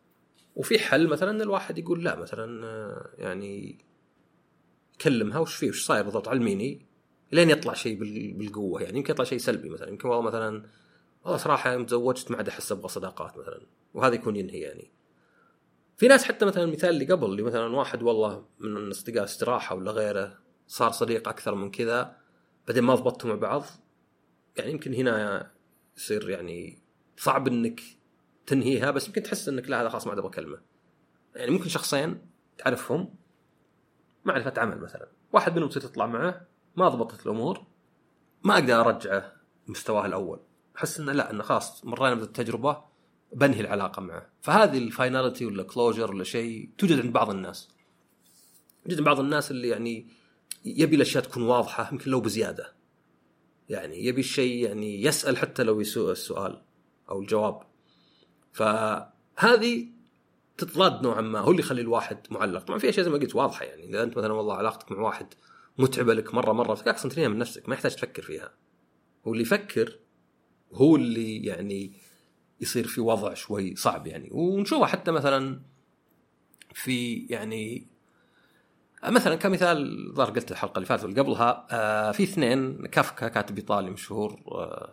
وفي 0.57 0.79
حل 0.79 1.09
مثلا 1.09 1.31
إن 1.31 1.43
الواحد 1.43 1.79
يقول 1.79 2.05
لا 2.05 2.17
مثلا 2.17 2.67
يعني 3.19 3.85
كلمها 5.01 5.39
وش 5.39 5.55
فيه 5.55 5.69
وش 5.69 5.87
صاير 5.87 6.05
بالضبط 6.05 6.29
علميني 6.29 6.87
لين 7.33 7.51
يطلع 7.51 7.75
شيء 7.75 7.99
بالقوة. 8.39 8.83
يعني 8.83 8.99
يمكن 8.99 9.13
يطلع 9.13 9.25
شيء 9.25 9.39
سلبي 9.39 9.69
مثلا. 9.69 9.89
يمكن 9.89 10.09
والله 10.09 10.23
مثلا 10.23 10.67
والله 11.25 11.39
صراحة 11.39 11.73
يوم 11.73 11.87
تزوجت 11.87 12.31
ما 12.31 12.37
عاد 12.37 12.49
أحس 12.49 12.73
أبغى 12.73 12.89
صداقات 12.89 13.39
مثلا 13.39 13.67
وهذا 13.95 14.15
يكون 14.15 14.37
ينهي 14.37 14.61
يعني. 14.61 14.91
في 15.97 16.09
ناس 16.09 16.25
حتى 16.25 16.45
مثلا 16.45 16.65
المثال 16.65 16.91
اللي 16.91 17.05
قبل 17.05 17.27
اللي 17.27 17.43
مثلا 17.43 17.77
واحد 17.77 18.03
والله 18.03 18.45
من 18.59 18.77
الاصدقاء 18.77 19.25
استراحة 19.25 19.75
ولا 19.75 19.91
غيره 19.91 20.39
صار 20.67 20.91
صديق 20.91 21.29
أكثر 21.29 21.55
من 21.55 21.71
كذا 21.71 22.17
بعدين 22.69 22.85
ما 22.85 22.95
ضبطتوا 22.95 23.31
مع 23.31 23.37
بعض 23.37 23.65
يعني 24.57 24.71
يمكن 24.71 24.95
هنا 24.95 25.51
يصير 25.97 26.31
يعني 26.31 26.79
صعب 27.17 27.49
إنك 27.49 27.81
تنهيها 28.47 28.91
بس 28.91 29.07
يمكن 29.07 29.23
تحس 29.23 29.49
إنك 29.49 29.69
لا 29.69 29.83
هذا 29.83 29.89
خلاص 29.89 30.07
ما 30.07 30.13
أبغى 30.13 30.29
أكلمه. 30.29 30.61
يعني 31.37 31.51
ممكن 31.51 31.69
شخصين 31.69 32.27
تعرفهم 32.59 33.15
معرفة 34.25 34.53
عمل 34.57 34.81
مثلا. 34.81 35.09
واحد 35.33 35.57
منهم 35.57 35.69
تصير 35.69 35.83
تطلع 35.83 36.07
معه 36.07 36.47
ما 36.77 36.89
ضبطت 36.89 37.27
الأمور 37.27 37.65
ما 38.45 38.55
أقدر 38.55 38.81
أرجعه 38.81 39.33
مستواه 39.67 40.07
الأول. 40.07 40.41
احس 40.77 41.01
إنه 41.01 41.13
لا 41.13 41.31
إنه 41.31 41.43
خلاص 41.43 41.85
مرينا 41.85 42.15
بالتجربه 42.15 42.85
بنهي 43.33 43.61
العلاقة 43.61 44.03
معه. 44.03 44.31
فهذه 44.41 44.79
ال 44.79 44.87
finality 44.87 45.47
ولا 45.47 45.63
closure 45.63 46.11
ولا 46.11 46.25
شيء 46.25 46.71
توجد 46.79 47.01
عند 47.01 47.13
بعض 47.13 47.31
الناس. 47.31 47.69
توجد 48.85 48.97
عند 48.97 49.07
بعض 49.07 49.21
الناس 49.21 49.51
اللي 49.51 49.69
يعني 49.69 50.07
يبي 50.65 50.97
الأشياء 50.97 51.25
تكون 51.25 51.43
واضحة 51.43 51.89
يمكن 51.93 52.11
لو 52.11 52.21
بزيادة. 52.21 52.73
يعني 53.69 54.07
يبي 54.07 54.21
الشيء 54.21 54.65
يعني 54.65 55.03
يسأل 55.03 55.37
حتى 55.37 55.63
لو 55.63 55.81
يسوء 55.81 56.13
السؤال 56.13 56.63
أو 57.11 57.21
الجواب. 57.21 57.63
فهذه 58.53 59.89
تتضاد 60.59 61.03
نوعا 61.03 61.21
ما 61.21 61.39
هو 61.39 61.51
اللي 61.51 61.63
يخلي 61.63 61.81
الواحد 61.81 62.19
معلق. 62.31 62.63
طبعا 62.63 62.79
في 62.79 62.89
أشياء 62.89 63.05
زي 63.05 63.11
ما 63.11 63.19
قلت 63.19 63.35
واضحة 63.35 63.65
يعني 63.65 63.85
إذا 63.85 64.03
أنت 64.03 64.19
مثلا 64.19 64.33
والله 64.33 64.55
علاقتك 64.55 64.93
مع 64.93 65.01
واحد 65.01 65.35
متعبة 65.79 66.15
لك 66.15 66.35
مرة 66.35 66.53
مرة 66.53 66.73
أصلا 66.73 67.13
تنهيها 67.13 67.29
من 67.29 67.39
نفسك 67.39 67.69
ما 67.69 67.75
يحتاج 67.75 67.95
تفكر 67.95 68.23
فيها. 68.23 68.55
هو 69.27 69.33
اللي 69.33 69.43
يفكر 69.43 69.99
هو 70.75 70.97
اللي 70.97 71.45
يعني 71.45 71.93
يصير 72.61 72.87
في 72.87 73.01
وضع 73.01 73.35
شوي 73.35 73.77
صعب 73.77 74.07
يعني. 74.07 74.29
ونشوفه 74.33 74.87
حتى 74.87 75.11
مثلا 75.11 75.61
في 76.75 77.27
يعني 77.31 77.87
مثلا 79.05 79.35
كمثال 79.37 80.13
ظهر 80.15 80.31
قلت 80.31 80.51
الحلقة 80.51 80.77
اللي 80.77 80.87
فاتت 80.87 81.05
واللي 81.05 81.21
قبلها 81.21 81.67
آه 81.71 82.13
في 82.13 82.23
اثنين 82.23 82.87
كافكا 82.87 83.29
كاتب 83.29 83.57
ايطالي 83.57 83.91
مشهور 83.91 84.41
آه 84.49 84.93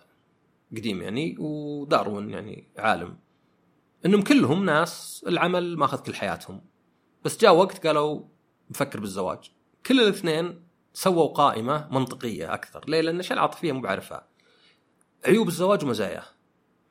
قديم 0.72 1.02
يعني 1.02 1.36
وداروين 1.40 2.30
يعني 2.30 2.68
عالم. 2.78 3.18
إنهم 4.06 4.22
كلهم 4.22 4.66
ناس 4.66 5.26
العمل 5.28 5.78
ماخذ 5.78 6.04
كل 6.04 6.16
حياتهم. 6.16 6.62
بس 7.26 7.38
جاء 7.42 7.56
وقت 7.56 7.88
قالوا 7.88 8.24
بفكر 8.70 9.00
بالزواج. 9.00 9.52
كل 9.86 10.00
الاثنين 10.00 10.64
سووا 10.94 11.28
قائمة 11.28 11.88
منطقية 11.92 12.54
أكثر. 12.54 12.86
ليه؟ 12.88 13.02
لأن 13.02 13.16
الأشياء 13.16 13.34
العاطفية 13.34 13.72
مو 13.72 13.82
بعرفها. 13.82 14.29
عيوب 15.26 15.48
الزواج 15.48 15.84
ومزاياه. 15.84 16.24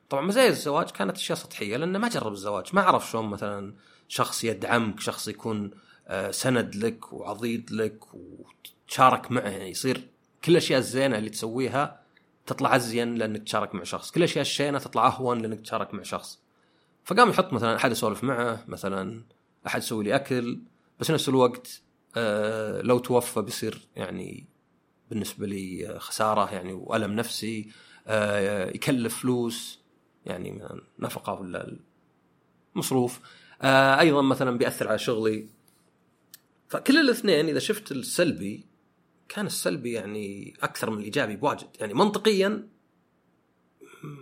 طبعا 0.09 0.25
مزايا 0.25 0.49
الزواج 0.49 0.89
كانت 0.89 1.17
أشياء 1.17 1.37
سطحية 1.37 1.77
لأنه 1.77 1.99
ما 1.99 2.09
جرب 2.09 2.33
الزواج 2.33 2.65
ما 2.73 2.81
عرف 2.81 3.11
شلون 3.11 3.25
مثلا 3.25 3.73
شخص 4.07 4.43
يدعمك 4.43 4.99
شخص 4.99 5.27
يكون 5.27 5.71
آه، 6.07 6.31
سند 6.31 6.75
لك 6.75 7.13
وعضيد 7.13 7.71
لك 7.71 8.03
وتشارك 8.13 9.31
معه 9.31 9.49
يعني 9.49 9.69
يصير 9.69 10.07
كل 10.43 10.51
الأشياء 10.51 10.79
الزينة 10.79 11.17
اللي 11.17 11.29
تسويها 11.29 12.01
تطلع 12.45 12.75
أزين 12.75 13.15
لأنك 13.15 13.43
تشارك 13.43 13.75
مع 13.75 13.83
شخص 13.83 14.11
كل 14.11 14.19
الأشياء 14.19 14.41
الشينة 14.41 14.79
تطلع 14.79 15.07
أهون 15.07 15.41
لأنك 15.41 15.61
تشارك 15.61 15.93
مع 15.93 16.03
شخص. 16.03 16.39
فقام 17.05 17.29
يحط 17.29 17.53
مثلا 17.53 17.75
أحد 17.75 17.91
اسولف 17.91 18.23
معه 18.23 18.63
مثلا 18.67 19.23
أحد 19.67 19.81
يسوي 19.81 20.03
لي 20.03 20.15
أكل 20.15 20.59
بس 20.99 21.11
نفس 21.11 21.29
الوقت 21.29 21.81
آه 22.17 22.81
لو 22.81 22.99
توفى 22.99 23.41
بيصير 23.41 23.87
يعني 23.95 24.45
بالنسبة 25.09 25.47
لي 25.47 25.95
خسارة 25.99 26.53
يعني 26.53 26.73
وألم 26.73 27.11
نفسي 27.11 27.69
آه 27.69 27.88
يكلف 28.75 29.19
فلوس 29.19 29.79
يعني 30.25 30.63
نفقة 30.99 31.33
ولا 31.33 31.79
مصروف 32.75 33.19
آه 33.61 33.99
أيضا 33.99 34.21
مثلا 34.21 34.57
بيأثر 34.57 34.87
على 34.87 34.99
شغلي. 34.99 35.49
فكل 36.67 36.97
الاثنين 36.97 37.49
إذا 37.49 37.59
شفت 37.59 37.91
السلبي 37.91 38.65
كان 39.29 39.45
السلبي 39.45 39.91
يعني 39.91 40.53
أكثر 40.61 40.89
من 40.89 40.97
الإيجابي 40.97 41.35
بواجد. 41.35 41.67
يعني 41.79 41.93
منطقيا 41.93 42.69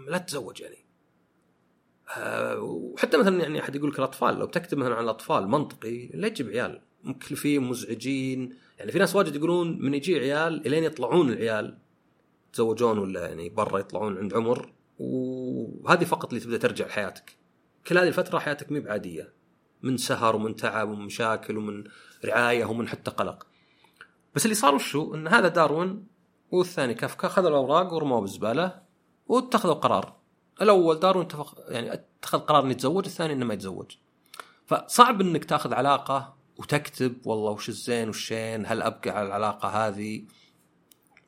لا 0.07 0.17
تتزوج 0.17 0.61
يعني. 0.61 0.85
آه، 2.17 2.59
وحتى 2.59 3.17
مثلا 3.17 3.41
يعني 3.41 3.59
أحد 3.59 3.75
يقول 3.75 3.89
لك 3.89 3.99
الأطفال 3.99 4.35
لو 4.35 4.45
تكتب 4.45 4.77
مثلا 4.77 4.95
عن 4.95 5.03
الأطفال 5.03 5.47
منطقي 5.47 6.07
لا 6.07 6.27
تجيب 6.27 6.49
عيال. 6.49 6.81
مكلفين 7.03 7.63
مزعجين. 7.63 8.55
يعني 8.79 8.91
في 8.91 8.99
ناس 8.99 9.15
واجد 9.15 9.35
يقولون 9.35 9.81
من 9.81 9.93
يجي 9.93 10.19
عيال 10.19 10.67
إلين 10.67 10.83
يطلعون 10.83 11.29
العيال. 11.29 11.77
يتزوجون 12.57 12.97
ولا 12.97 13.27
يعني 13.27 13.49
برا 13.49 13.79
يطلعون 13.79 14.17
عند 14.17 14.33
عمر 14.33 14.73
وهذه 14.99 16.03
فقط 16.03 16.29
اللي 16.29 16.39
تبدأ 16.39 16.57
ترجع 16.57 16.85
لحياتك. 16.85 17.37
كل 17.87 17.97
هذه 17.97 18.07
الفترة 18.07 18.39
حياتك 18.39 18.71
مي 18.71 18.79
بعادية. 18.79 19.33
من 19.83 19.97
سهر 19.97 20.35
ومن 20.35 20.55
تعب 20.55 20.89
ومن 20.89 21.05
مشاكل 21.05 21.57
ومن 21.57 21.83
رعاية 22.25 22.65
ومن 22.65 22.87
حتى 22.87 23.11
قلق. 23.11 23.47
بس 24.35 24.45
اللي 24.45 24.55
صار 24.55 24.75
وشو؟ 24.75 25.15
إن 25.15 25.27
هذا 25.27 25.47
داروين 25.47 26.07
والثاني 26.51 26.93
كافكا 26.93 27.27
خذ 27.27 27.45
الأوراق 27.45 27.93
ورموها 27.93 28.21
بالزبالة 28.21 28.81
واتخذوا 29.27 29.73
قرار. 29.73 30.15
الأول 30.61 30.99
داروين 30.99 31.25
اتفق 31.25 31.63
يعني 31.67 31.93
اتخذ 31.93 32.39
قرار 32.39 32.63
إنه 32.63 32.71
يتزوج 32.71 33.05
الثاني 33.05 33.33
إنه 33.33 33.45
ما 33.45 33.53
يتزوج. 33.53 33.91
فصعب 34.65 35.21
إنك 35.21 35.45
تاخذ 35.45 35.73
علاقة 35.73 36.37
وتكتب 36.57 37.27
والله 37.27 37.51
وش 37.51 37.69
الزين 37.69 38.07
والشين 38.07 38.65
هل 38.65 38.81
أبقى 38.81 39.09
على 39.09 39.27
العلاقة 39.27 39.67
هذه 39.67 40.25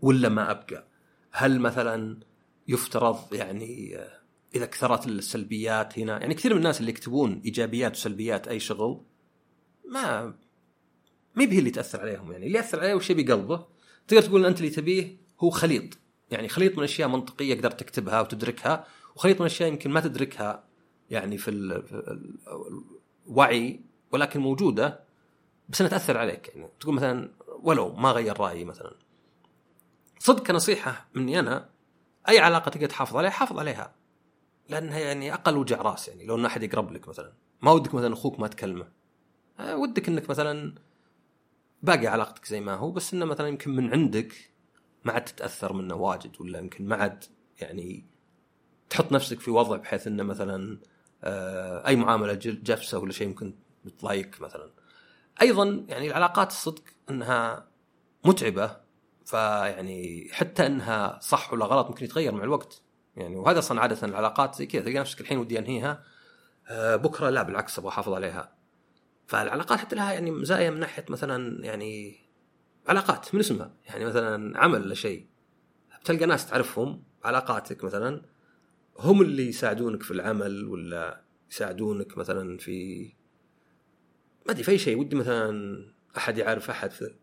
ولا 0.01 0.29
ما 0.29 0.51
أبقى؟ 0.51 0.88
هل 1.39 1.59
مثلا 1.59 2.19
يفترض 2.67 3.33
يعني 3.33 3.97
إذا 4.55 4.65
كثرت 4.65 5.07
السلبيات 5.07 5.99
هنا؟ 5.99 6.19
يعني 6.19 6.33
كثير 6.33 6.51
من 6.51 6.57
الناس 6.57 6.79
اللي 6.79 6.91
يكتبون 6.91 7.41
إيجابيات 7.45 7.91
وسلبيات 7.91 8.47
أي 8.47 8.59
شغل 8.59 9.01
ما 9.85 10.33
ما 11.35 11.43
هي 11.51 11.59
اللي 11.59 11.71
تأثر 11.71 12.01
عليهم. 12.01 12.31
يعني 12.31 12.45
اللي 12.47 12.57
يأثر 12.57 12.79
عليه 12.79 12.93
وش 12.93 13.09
يبي 13.09 13.31
قلبه 13.31 13.65
تقدر 14.07 14.21
تقول 14.21 14.41
ان 14.41 14.45
أنت 14.45 14.59
اللي 14.59 14.69
تبيه 14.69 15.17
هو 15.39 15.49
خليط. 15.49 15.97
يعني 16.31 16.47
خليط 16.47 16.77
من 16.77 16.83
أشياء 16.83 17.09
منطقية 17.09 17.55
قدرت 17.55 17.79
تكتبها 17.79 18.21
وتدركها 18.21 18.85
وخليط 19.15 19.39
من 19.39 19.45
أشياء 19.45 19.69
يمكن 19.69 19.91
ما 19.91 19.99
تدركها 19.99 20.63
يعني 21.09 21.37
في 21.37 21.51
الوعي 23.27 23.81
ولكن 24.11 24.39
موجودة 24.39 25.03
بس 25.69 25.81
أنها 25.81 25.91
تأثر 25.91 26.17
عليك. 26.17 26.51
يعني 26.55 26.69
تقول 26.79 26.95
مثلا 26.95 27.31
ولو 27.63 27.95
ما 27.95 28.11
غير 28.11 28.39
رأيي 28.39 28.65
مثلا. 28.65 29.08
صدق 30.19 30.47
كنصيحة 30.47 31.09
مني 31.13 31.39
أنا 31.39 31.69
أي 32.29 32.39
علاقة 32.39 32.69
تقدر 32.69 32.85
تحافظ 32.85 33.17
عليها 33.17 33.29
حافظ 33.31 33.59
عليها. 33.59 33.95
لأنها 34.69 34.99
يعني 34.99 35.33
أقل 35.33 35.57
وجع 35.57 35.81
رأس 35.81 36.07
يعني. 36.07 36.25
لو 36.25 36.35
إن 36.35 36.45
أحد 36.45 36.63
يقرب 36.63 36.91
لك 36.91 37.07
مثلا 37.07 37.33
ما 37.61 37.71
ودك 37.71 37.93
مثلا 37.93 38.13
أخوك 38.13 38.39
ما 38.39 38.47
تكلمه. 38.47 38.87
آه، 39.59 39.77
ودك 39.77 40.07
إنك 40.07 40.29
مثلا 40.29 40.75
باقي 41.83 42.07
علاقتك 42.07 42.45
زي 42.45 42.61
ما 42.61 42.73
هو 42.73 42.91
بس 42.91 43.13
إنه 43.13 43.25
مثلا 43.25 43.47
يمكن 43.47 43.75
من 43.75 43.91
عندك 43.91 44.33
ما 45.03 45.13
عاد 45.13 45.25
تتأثر 45.25 45.73
منه 45.73 45.95
واجد 45.95 46.41
ولا 46.41 46.59
يمكن 46.59 46.87
ما 46.87 46.95
عاد 46.95 47.23
يعني 47.61 48.05
تحط 48.89 49.11
نفسك 49.11 49.39
في 49.39 49.51
وضع 49.51 49.77
بحيث 49.77 50.07
إنه 50.07 50.23
مثلا 50.23 50.79
آه، 51.23 51.87
أي 51.87 51.95
معاملة 51.95 52.33
جفسة 52.43 52.99
ولا 52.99 53.11
شيء 53.11 53.27
ممكن 53.27 53.55
تضايقك 53.99 54.41
مثلا. 54.41 54.71
أيضا 55.41 55.85
يعني 55.87 56.07
العلاقات 56.07 56.51
الصدق 56.51 56.83
إنها 57.09 57.67
متعبة 58.25 58.77
فيعني 59.29 60.29
حتى 60.31 60.65
إنها 60.65 61.19
صح 61.21 61.53
ولا 61.53 61.65
غلط 61.65 61.87
ممكن 61.87 62.05
يتغير 62.05 62.31
مع 62.31 62.43
الوقت. 62.43 62.81
يعني 63.15 63.35
وهذا 63.35 63.59
أصلا 63.59 63.81
عادة 63.81 64.07
العلاقات 64.07 64.55
زي 64.55 64.65
كذا 64.65 64.81
تلقى 64.81 64.99
نفسك 64.99 65.21
الحين 65.21 65.37
ودي 65.37 65.59
أنهيها 65.59 66.03
آه، 66.67 66.95
بكرة 66.95 67.29
لا 67.29 67.43
بالعكس 67.43 67.79
أبغى 67.79 67.89
أحافظ 67.89 68.13
عليها. 68.13 68.55
فالعلاقات 69.27 69.79
حتى 69.79 69.95
لها 69.95 70.13
يعني 70.13 70.31
مزايا 70.31 70.69
من 70.69 70.79
ناحية 70.79 71.05
مثلا 71.09 71.65
يعني 71.65 72.19
علاقات 72.87 73.35
من 73.35 73.39
اسمها 73.39 73.73
يعني 73.85 74.05
مثلا 74.05 74.59
عمل 74.59 74.81
ولا 74.81 74.95
شيء 74.95 75.27
بتلقى 76.01 76.25
ناس 76.25 76.49
تعرفهم 76.49 77.03
علاقاتك 77.23 77.83
مثلا 77.83 78.21
هم 78.99 79.21
اللي 79.21 79.47
يساعدونك 79.47 80.03
في 80.03 80.11
العمل 80.11 80.65
ولا 80.65 81.21
يساعدونك 81.51 82.17
مثلا 82.17 82.57
في 82.57 83.03
ما 84.45 84.51
أدري 84.51 84.63
في 84.63 84.71
أي 84.71 84.77
شيء 84.77 84.99
ودي 84.99 85.15
مثلا 85.15 85.77
أحد 86.17 86.37
يعرف 86.37 86.69
أحد 86.69 86.91
في 86.91 87.15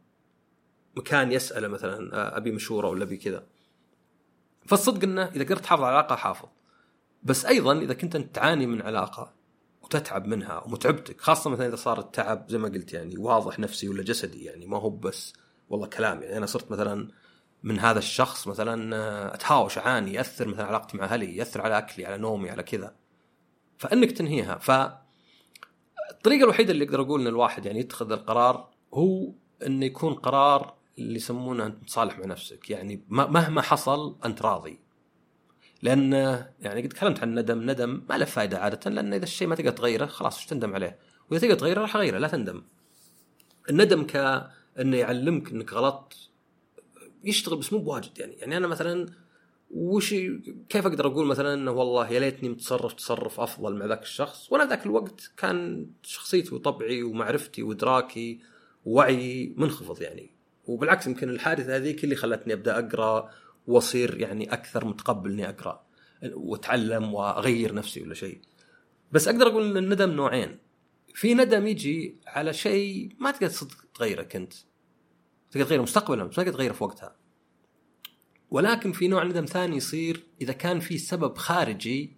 مكان 0.96 1.32
يساله 1.32 1.68
مثلا 1.68 2.36
أبي 2.36 2.50
مشوره 2.52 2.88
ولا 2.88 3.04
أبي 3.04 3.16
كذا. 3.16 3.46
فالصدق 4.66 5.04
إنه 5.04 5.24
إذا 5.24 5.44
قدرت 5.44 5.60
تحافظ 5.60 5.82
على 5.82 5.92
العلاقة 5.92 6.16
حافظ. 6.16 6.48
بس 7.22 7.46
أيضا 7.46 7.78
إذا 7.78 7.94
كنت 7.94 8.16
أنت 8.16 8.34
تعاني 8.34 8.66
من 8.66 8.82
علاقة 8.82 9.34
وتتعب 9.82 10.26
منها 10.26 10.64
ومتعبتك 10.64 11.20
خاصة 11.20 11.50
مثلا 11.50 11.66
إذا 11.66 11.76
صار 11.76 11.98
التعب 12.00 12.46
زي 12.48 12.58
ما 12.58 12.68
قلت 12.68 12.92
يعني 12.92 13.18
واضح 13.18 13.58
نفسي 13.58 13.88
ولا 13.88 14.02
جسدي 14.02 14.44
يعني 14.44 14.66
ما 14.66 14.78
هو 14.78 14.90
بس 14.90 15.32
والله 15.68 15.86
كلام. 15.86 16.22
يعني 16.22 16.36
أنا 16.36 16.46
صرت 16.46 16.70
مثلا 16.70 17.08
من 17.62 17.78
هذا 17.78 17.98
الشخص 17.98 18.48
مثلا 18.48 18.96
آه، 18.96 19.34
أتهاوش 19.34 19.78
أعاني 19.78 20.14
يأثر 20.14 20.48
مثلا 20.48 20.64
علاقتي 20.64 20.96
مع 20.96 21.04
أهلي 21.04 21.36
يأثر 21.36 21.60
على 21.60 21.78
أكلي 21.78 22.06
على 22.06 22.18
نومي 22.18 22.50
على 22.50 22.62
كذا. 22.62 22.96
فإنك 23.78 24.12
تنهيها. 24.12 24.58
ف 24.58 24.70
الطريقة 26.10 26.44
الوحيدة 26.44 26.72
اللي 26.72 26.84
أقدر 26.84 27.00
أقول 27.00 27.20
إن 27.20 27.26
الواحد 27.26 27.66
يعني 27.66 27.80
يتخذ 27.80 28.12
القرار 28.12 28.70
هو 28.94 29.32
إنه 29.66 29.86
يكون 29.86 30.14
قرار 30.14 30.75
اللي 30.98 31.16
يسمونه 31.16 31.66
أنت 31.66 31.82
متصالح 31.82 32.18
مع 32.18 32.26
نفسك. 32.26 32.70
يعني 32.70 33.04
مهما 33.08 33.62
حصل 33.62 34.16
أنت 34.24 34.42
راضي. 34.42 34.80
لأن 35.82 36.12
يعني 36.60 36.82
قد 36.82 36.88
تكلمت 36.88 37.20
عن 37.20 37.28
الندم 37.28 37.70
ندم 37.70 38.02
ما 38.08 38.18
له 38.18 38.24
فائده 38.24 38.58
عادة 38.58 38.90
لأن 38.90 39.12
إذا 39.14 39.24
الشيء 39.24 39.48
ما 39.48 39.54
تقدر 39.54 39.70
تغيره 39.70 40.06
خلاص 40.06 40.38
وش 40.38 40.46
تندم 40.46 40.74
عليه؟ 40.74 40.98
وإذا 41.30 41.40
تقدر 41.40 41.54
تغيره 41.54 41.80
راح 41.80 41.96
أغيره 41.96 42.18
لا 42.18 42.28
تندم. 42.28 42.62
الندم 43.70 44.06
ك 44.06 44.16
إنه 44.78 44.96
يعلمك 44.96 45.50
إنك 45.50 45.72
غلطت 45.72 46.30
يشتغل 47.24 47.58
بس 47.58 47.72
مو 47.72 47.78
بواجد 47.78 48.18
يعني. 48.18 48.32
يعني 48.32 48.56
أنا 48.56 48.66
مثلا 48.66 49.06
وش 49.70 50.14
كيف 50.68 50.86
أقدر 50.86 51.06
أقول 51.06 51.26
مثلا 51.26 51.54
إنه 51.54 51.70
والله 51.70 52.10
يا 52.10 52.20
ليتني 52.20 52.48
متصرف 52.48 52.92
تصرف 52.92 53.40
أفضل 53.40 53.76
مع 53.76 53.86
ذاك 53.86 54.02
الشخص؟ 54.02 54.52
وأنا 54.52 54.64
ذاك 54.64 54.86
الوقت 54.86 55.30
كان 55.36 55.90
شخصيتي 56.02 56.54
وطبعي 56.54 57.02
ومعرفتي 57.02 57.62
وإدراكي 57.62 58.40
ووعي 58.84 59.54
منخفض 59.56 60.02
يعني. 60.02 60.35
وبالعكس 60.66 61.06
يمكن 61.06 61.28
الحادثة 61.28 61.76
هذيك 61.76 62.04
اللي 62.04 62.16
خلتني 62.16 62.52
أبدأ 62.52 62.78
أقرأ 62.78 63.30
وأصير 63.66 64.20
يعني 64.20 64.52
أكثر 64.52 64.84
متقبل 64.84 65.30
إني 65.30 65.48
أقرأ 65.48 65.86
وأتعلم 66.34 67.14
وأغير 67.14 67.74
نفسي 67.74 68.02
ولا 68.02 68.14
شيء. 68.14 68.40
بس 69.12 69.28
أقدر 69.28 69.46
أقول 69.46 69.70
إن 69.70 69.76
الندم 69.76 70.10
نوعين. 70.10 70.58
في 71.14 71.34
ندم 71.34 71.66
يجي 71.66 72.16
على 72.26 72.52
شيء 72.52 73.16
ما 73.18 73.30
تقدر 73.30 73.48
صدق 73.48 73.84
تغيرك 73.94 74.36
انت 74.36 74.52
تقدر 75.50 75.64
تغيره 75.66 75.82
مستقبلا 75.82 76.24
بس 76.24 76.38
ما 76.38 76.44
تقدر 76.44 76.56
تغيره 76.56 76.72
في 76.72 76.84
وقتها. 76.84 77.16
ولكن 78.50 78.92
في 78.92 79.08
نوع 79.08 79.24
ندم 79.24 79.44
ثاني 79.44 79.76
يصير 79.76 80.26
إذا 80.40 80.52
كان 80.52 80.80
في 80.80 80.98
سبب 80.98 81.36
خارجي 81.36 82.16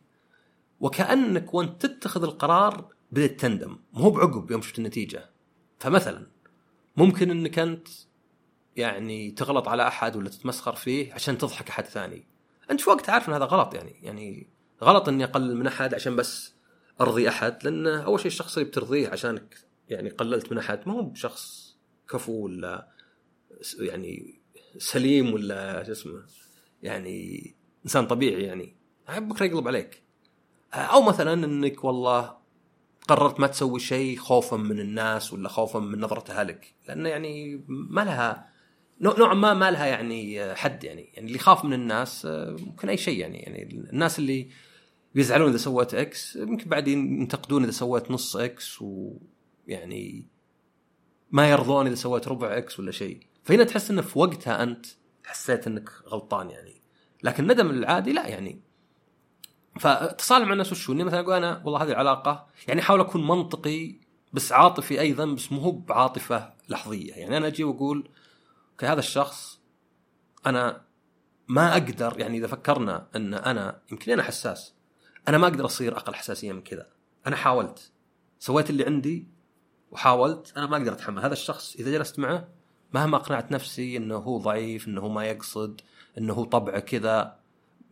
وكأنك 0.80 1.54
وأنت 1.54 1.86
تتخذ 1.86 2.22
القرار 2.22 2.92
بدأت 3.12 3.40
تندم. 3.40 3.78
مو 3.92 4.10
بعقب 4.10 4.50
يوم 4.50 4.62
شفت 4.62 4.78
النتيجة. 4.78 5.30
فمثلا 5.78 6.26
ممكن 6.96 7.30
إنك 7.30 7.58
أنت 7.58 7.88
يعني 8.78 9.30
تغلط 9.30 9.68
على 9.68 9.88
أحد 9.88 10.16
ولا 10.16 10.28
تتمسخر 10.28 10.74
فيه 10.74 11.14
عشان 11.14 11.38
تضحك 11.38 11.68
أحد 11.68 11.84
ثاني. 11.84 12.24
أنت 12.70 12.80
في 12.80 12.90
وقت 12.90 13.10
عارف 13.10 13.28
إن 13.28 13.34
هذا 13.34 13.44
غلط 13.44 13.74
يعني 13.74 14.00
يعني 14.02 14.48
غلط 14.82 15.08
إني 15.08 15.24
اقلل 15.24 15.56
من 15.56 15.66
أحد 15.66 15.94
عشان 15.94 16.16
بس 16.16 16.54
أرضي 17.00 17.28
أحد 17.28 17.64
لأن 17.64 17.86
أول 17.86 18.20
شيء 18.20 18.26
الشخص 18.26 18.58
اللي 18.58 18.68
بترضيه 18.68 19.08
عشانك 19.08 19.58
يعني 19.88 20.10
قللت 20.10 20.52
من 20.52 20.58
أحد 20.58 20.80
ما 20.86 20.94
هو 20.94 21.02
بشخص 21.02 21.76
كفو 22.10 22.32
ولا 22.32 22.88
يعني 23.78 24.40
سليم 24.78 25.34
ولا 25.34 25.84
شو 25.84 25.92
اسمه 25.92 26.22
يعني 26.82 27.54
إنسان 27.84 28.06
طبيعي 28.06 28.42
يعني. 28.42 28.76
بكره 29.08 29.46
يقلب 29.46 29.68
عليك. 29.68 30.02
أو 30.74 31.02
مثلا 31.02 31.32
إنك 31.32 31.84
والله 31.84 32.38
قررت 33.08 33.40
ما 33.40 33.46
تسوي 33.46 33.80
شيء 33.80 34.18
خوفا 34.18 34.56
من 34.56 34.80
الناس 34.80 35.32
ولا 35.32 35.48
خوفا 35.48 35.78
من 35.78 36.00
نظرة 36.00 36.32
أهلك 36.32 36.74
لأنه 36.88 37.08
يعني 37.08 37.64
ما 37.68 38.00
لها 38.00 38.52
نوعا 39.00 39.34
ما 39.34 39.54
ما 39.54 39.70
لها 39.70 39.86
يعني 39.86 40.54
حد 40.54 40.84
يعني. 40.84 41.10
يعني 41.14 41.26
اللي 41.26 41.36
يخاف 41.36 41.64
من 41.64 41.72
الناس 41.72 42.26
ممكن 42.60 42.88
أي 42.88 42.96
شيء 42.96 43.18
يعني. 43.18 43.38
يعني 43.38 43.62
الناس 43.92 44.18
اللي 44.18 44.48
بيزعلون 45.14 45.48
إذا 45.48 45.56
سويت 45.56 45.94
X 45.94 46.36
يمكن 46.36 46.68
بعد 46.68 46.88
ينتقدون 46.88 47.62
إذا 47.62 47.70
سويت 47.70 48.10
نص 48.10 48.36
X 48.36 48.82
ويعني 48.82 50.26
ما 51.30 51.50
يرضون 51.50 51.86
إذا 51.86 51.94
سويت 51.94 52.28
ربع 52.28 52.58
X 52.58 52.80
ولا 52.80 52.90
شيء. 52.90 53.20
فهنا 53.44 53.64
تحس 53.64 53.90
إنه 53.90 54.02
في 54.02 54.18
وقتها 54.18 54.62
أنت 54.62 54.86
حسيت 55.24 55.66
إنك 55.66 55.90
غلطان 56.08 56.50
يعني. 56.50 56.82
لكن 57.22 57.42
الندم 57.42 57.70
العادي 57.70 58.12
لا 58.12 58.26
يعني. 58.26 58.60
فاتصالح 59.80 60.46
مع 60.46 60.52
الناس 60.52 60.72
وشو؟ 60.72 60.92
إني 60.92 61.04
مثلا 61.04 61.20
أقول 61.20 61.34
أنا 61.34 61.62
والله 61.64 61.82
هذه 61.82 61.90
العلاقه 61.90 62.46
يعني 62.68 62.80
أحاول 62.80 63.00
أكون 63.00 63.26
منطقي 63.26 63.94
بس 64.32 64.52
عاطفي 64.52 65.00
أيضا 65.00 65.24
بس 65.24 65.52
مو 65.52 65.60
هو 65.60 65.72
بعاطفة 65.72 66.52
لحظية. 66.68 67.12
يعني 67.12 67.36
أنا 67.36 67.46
أجي 67.46 67.64
وأقول 67.64 68.08
okay 68.78 68.92
هذا 68.92 69.00
الشخص 69.00 69.60
أنا 70.46 70.84
ما 71.48 71.72
أقدر 71.72 72.20
يعني 72.20 72.38
إذا 72.38 72.46
فكرنا 72.46 73.08
أن 73.16 73.34
أنا 73.34 73.80
يمكن 73.92 74.12
أنا 74.12 74.22
حساس 74.22 74.74
أنا 75.28 75.38
ما 75.38 75.46
أقدر 75.46 75.64
أصير 75.64 75.96
أقل 75.96 76.14
حساسية 76.14 76.52
من 76.52 76.62
كذا. 76.62 76.86
أنا 77.26 77.36
حاولت 77.36 77.92
سويت 78.38 78.70
اللي 78.70 78.84
عندي 78.84 79.28
وحاولت 79.90 80.52
أنا 80.56 80.66
ما 80.66 80.76
أقدر 80.76 80.92
أتحمل. 80.92 81.22
هذا 81.22 81.32
الشخص 81.32 81.76
إذا 81.76 81.90
جلست 81.90 82.18
معه 82.18 82.48
مهما 82.94 83.16
أقنعت 83.16 83.52
نفسي 83.52 83.96
إنه 83.96 84.16
هو 84.16 84.38
ضعيف 84.38 84.88
إنه 84.88 85.00
هو 85.00 85.08
ما 85.08 85.24
يقصد 85.24 85.80
إنه 86.18 86.32
هو 86.34 86.44
طبعه 86.44 86.78
كذا 86.78 87.38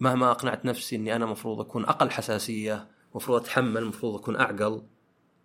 مهما 0.01 0.31
أقنعت 0.31 0.65
نفسي 0.65 0.97
إني 0.97 1.17
أنا 1.17 1.27
مفروض 1.27 1.61
أكون 1.61 1.85
أقل 1.85 2.11
حساسية 2.11 2.89
مفروض 3.15 3.41
أتحمل 3.41 3.85
مفروض 3.85 4.15
أكون 4.15 4.37
أعقل 4.37 4.83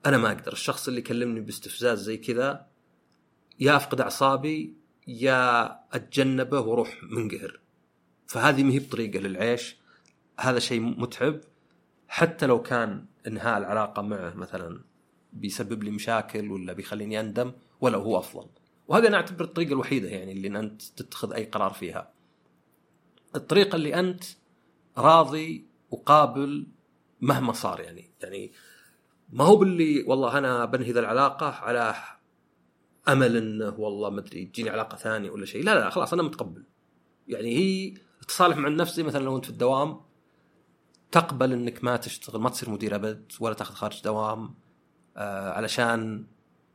أنا 0.06 0.18
ما 0.18 0.32
أقدر. 0.32 0.54
الشخص 0.54 0.88
اللي 0.88 1.00
يكلمني 1.00 1.40
باستفزاز 1.40 2.02
زي 2.04 2.18
كذا 2.18 2.68
يا 3.60 3.76
أفقد 3.76 4.02
أعصابي 4.02 4.81
يا 5.08 5.72
أتجنبه 5.96 6.60
وأروح 6.60 7.04
منقهر. 7.04 7.60
فهذه 8.28 8.64
ما 8.64 8.74
هي 8.74 8.80
بطريقة 8.80 9.20
للعيش. 9.20 9.78
هذا 10.40 10.60
شيء 10.60 10.80
متعب. 10.80 11.42
حتى 12.08 12.46
لو 12.46 12.62
كان 12.62 13.06
إنهاء 13.28 13.58
العلاقة 13.58 14.02
معه 14.02 14.34
مثلا 14.34 14.82
بيسبب 15.34 15.84
لي 15.84 15.92
مشاكل 15.92 16.52
ولا 16.52 16.74
بيخليني 16.74 17.20
أندم 17.20 17.52
ولا 17.82 17.98
هو 17.98 18.18
أفضل. 18.20 18.48
وهذا 18.88 19.08
أنا 19.08 19.18
أعتبر 19.18 19.46
الطريقة 19.46 19.74
الوحيدة 19.74 20.10
يعني 20.10 20.32
اللي 20.32 20.60
أنت 20.60 20.82
تتخذ 20.82 21.34
أي 21.34 21.46
قرار 21.46 21.74
فيها. 21.74 22.12
الطريقة 23.36 23.76
اللي 23.76 24.00
أنت 24.00 24.24
راضي 24.98 25.66
وقابل 25.92 26.68
مهما 27.22 27.54
صار 27.54 27.80
يعني. 27.80 28.10
يعني 28.22 28.52
ما 29.30 29.44
هو 29.44 29.56
باللي 29.56 30.04
والله 30.08 30.38
أنا 30.38 30.66
بنهي 30.66 30.92
ذا 30.92 31.00
العلاقة 31.00 31.48
على 31.48 31.96
أمل 33.08 33.38
إنه 33.38 33.80
والله 33.80 34.10
ما 34.10 34.20
أدري 34.20 34.46
تجيني 34.46 34.70
علاقة 34.70 34.98
ثانية 34.98 35.30
ولا 35.30 35.46
شيء. 35.46 35.64
لا 35.64 35.80
لا 35.80 35.90
خلاص 35.90 36.14
أنا 36.14 36.24
متقبل. 36.24 36.64
يعني 37.28 37.58
هي 37.58 37.94
تصالح 38.28 38.58
مع 38.58 38.68
النفس 38.68 38.96
زي 38.96 39.04
مثلا 39.04 39.24
لو 39.24 39.36
أنت 39.36 39.46
في 39.46 39.52
الدوام 39.52 40.02
تقبل 41.12 41.54
إنك 41.54 41.84
ما 41.84 41.98
تشتغل 41.98 42.42
ما 42.42 42.50
تصير 42.50 42.70
مدير 42.70 42.96
أبد 42.96 43.32
ولا 43.40 43.54
تاخذ 43.54 43.74
خارج 43.74 44.02
دوام 44.04 44.56
آه 45.18 45.52
علشان 45.52 46.28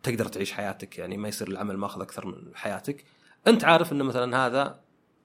تقدر 0.03 0.25
تعيش 0.29 0.53
حياتك. 0.53 0.99
يعني 0.99 1.17
ما 1.17 1.29
يصير 1.29 1.49
العمل 1.49 1.77
ماخذ 1.77 2.01
أكثر 2.01 2.27
من 2.27 2.57
حياتك. 2.57 3.05
أنت 3.47 3.65
عارف 3.65 3.93
إن 3.93 4.03
مثلا 4.03 4.47
هذا 4.47 4.81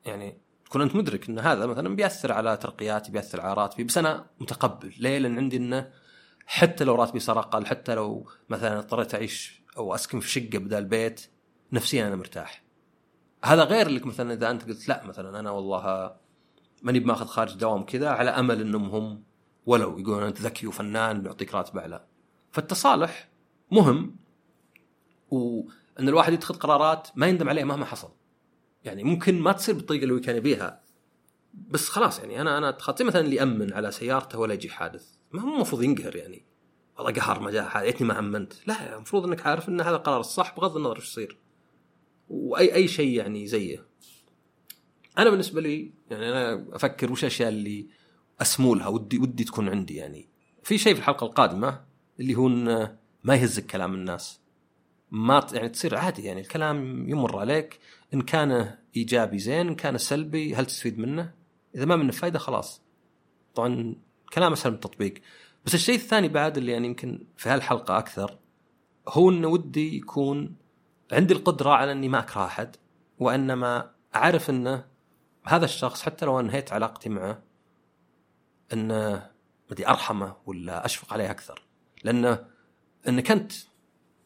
يعني 0.05 0.37
تكون 0.65 0.81
أنت 0.81 0.95
مدرك 0.95 1.29
إن 1.29 1.39
هذا 1.39 1.65
مثلا 1.65 1.95
بيأثر 1.95 2.31
على 2.31 2.57
ترقياتي 2.57 3.11
بيأثر 3.11 3.41
على 3.41 3.53
راتبي 3.53 3.83
بس 3.83 3.97
أنا 3.97 4.25
متقبل. 4.39 4.93
ليه؟ 4.99 5.17
لأن 5.17 5.37
عندي 5.37 5.57
انه 5.57 5.91
حتى 6.45 6.83
لو 6.83 6.95
راتبي 6.95 7.19
صار 7.19 7.39
أقل 7.39 7.65
حتى 7.65 7.95
لو 7.95 8.29
مثلا 8.49 8.79
اضطريت 8.79 9.15
أعيش 9.15 9.60
أو 9.77 9.95
اسكن 9.95 10.19
في 10.19 10.29
شقة 10.29 10.57
بدل 10.57 10.85
بيت 10.85 11.21
نفسيا 11.71 12.07
أنا 12.07 12.15
مرتاح. 12.15 12.63
هذا 13.43 13.63
غير 13.63 13.89
لك 13.89 14.05
مثلا 14.05 14.33
إذا 14.33 14.51
أنت 14.51 14.63
قلت 14.67 14.87
لا 14.87 15.03
مثلا 15.05 15.39
أنا 15.39 15.51
والله 15.51 16.15
ماني 16.81 16.99
بماخذ 16.99 17.25
خارج 17.25 17.55
دوام 17.55 17.83
كذا 17.83 18.09
على 18.09 18.29
أمل 18.29 18.61
إنهم 18.61 18.89
هم 18.89 19.23
ولو 19.65 19.99
يقولون 19.99 20.23
أنت 20.23 20.41
ذكي 20.41 20.67
وفنان 20.67 21.21
بيعطيك 21.21 21.55
راتب 21.55 21.77
أعلى. 21.77 22.05
فالتصالح 22.51 23.29
مهم 23.71 24.15
وإن 25.29 26.09
الواحد 26.09 26.33
يتخذ 26.33 26.55
قرارات 26.55 27.07
ما 27.15 27.27
يندم 27.27 27.49
عليها 27.49 27.65
مهما 27.65 27.85
حصل. 27.85 28.11
يعني 28.83 29.03
ممكن 29.03 29.39
ما 29.39 29.51
تصير 29.51 29.75
بالطريقة 29.75 30.03
اللي 30.03 30.19
كان 30.19 30.35
يبيها 30.35 30.81
بس 31.53 31.89
خلاص 31.89 32.19
يعني 32.19 32.41
أنا 32.41 32.57
أنا 32.57 32.69
اتخذت 32.69 33.01
مثلا 33.01 33.21
اللي 33.21 33.43
امن 33.43 33.73
على 33.73 33.91
سيارته 33.91 34.39
ولا 34.39 34.53
يجي 34.53 34.69
حادث 34.69 35.15
ما 35.31 35.41
هو 35.41 35.55
المفروض 35.55 35.83
ينقهر 35.83 36.15
يعني 36.15 36.45
والله 36.97 37.11
قهر 37.11 37.39
ما 37.39 37.51
جاء 37.51 38.03
ما 38.03 38.19
امنت 38.19 38.53
لا 38.67 38.95
المفروض 38.95 39.25
إنك 39.25 39.47
عارف 39.47 39.69
إن 39.69 39.81
هذا 39.81 39.95
القرار 39.95 40.19
الصح 40.19 40.55
بغض 40.55 40.77
النظر 40.77 40.95
إيش 40.95 41.07
يصير. 41.07 41.37
وأي 42.29 42.75
أي 42.75 42.87
شيء 42.87 43.17
يعني 43.17 43.47
زيه. 43.47 43.85
أنا 45.17 45.29
بالنسبة 45.29 45.61
لي 45.61 45.91
يعني 46.11 46.29
أنا 46.29 46.65
أفكر 46.71 47.11
وش 47.11 47.23
الأشياء 47.23 47.49
اللي 47.49 47.87
اسمولها 48.41 48.87
ودي 48.87 49.19
ودي 49.19 49.43
تكون 49.43 49.69
عندي 49.69 49.95
يعني. 49.95 50.29
في 50.63 50.77
شيء 50.77 50.93
في 50.93 50.99
الحلقة 50.99 51.25
القادمة 51.25 51.81
اللي 52.19 52.35
هو 52.35 52.47
ما 53.23 53.35
يهزك 53.35 53.65
كلام 53.65 53.93
الناس. 53.93 54.41
ما 55.11 55.47
يعني 55.53 55.69
تصير 55.69 55.95
عادي 55.95 56.23
يعني 56.23 56.41
الكلام 56.41 57.09
يمر 57.09 57.39
عليك. 57.39 57.79
إن 58.13 58.21
كان 58.21 58.77
إيجابي 58.95 59.39
زين 59.39 59.67
إن 59.67 59.75
كان 59.75 59.97
سلبي 59.97 60.55
هل 60.55 60.65
تستفيد 60.65 60.99
منه؟ 60.99 61.33
إذا 61.75 61.85
ما 61.85 61.95
منه 61.95 62.11
فائده 62.11 62.39
خلاص. 62.39 62.81
طبعا 63.55 63.95
كلام 64.33 64.51
أسهل 64.51 64.71
من 64.71 64.75
التطبيق. 64.75 65.13
بس 65.65 65.75
الشيء 65.75 65.95
الثاني 65.95 66.27
بعد 66.27 66.57
اللي 66.57 66.71
يعني 66.71 66.87
يمكن 66.87 67.27
في 67.37 67.49
هالحلقة 67.49 67.97
أكثر 67.97 68.37
هو 69.07 69.29
إنه 69.29 69.47
ودي 69.47 69.97
يكون 69.97 70.55
عندي 71.11 71.33
القدرة 71.33 71.69
على 71.69 71.91
إني 71.91 72.09
ما 72.09 72.19
اكره 72.19 72.45
احد 72.45 72.75
وإنما 73.19 73.91
أعرف 74.15 74.49
انه 74.49 74.85
هذا 75.45 75.65
الشخص 75.65 76.01
حتى 76.01 76.25
لو 76.25 76.39
انهيت 76.39 76.73
علاقتي 76.73 77.09
معه 77.09 77.43
انه 78.73 79.31
بدي 79.69 79.87
أرحمه 79.87 80.35
ولا 80.45 80.85
أشفق 80.85 81.13
عليه 81.13 81.31
أكثر. 81.31 81.61
لأنه 82.03 82.45
انك 83.07 83.31
انت 83.31 83.51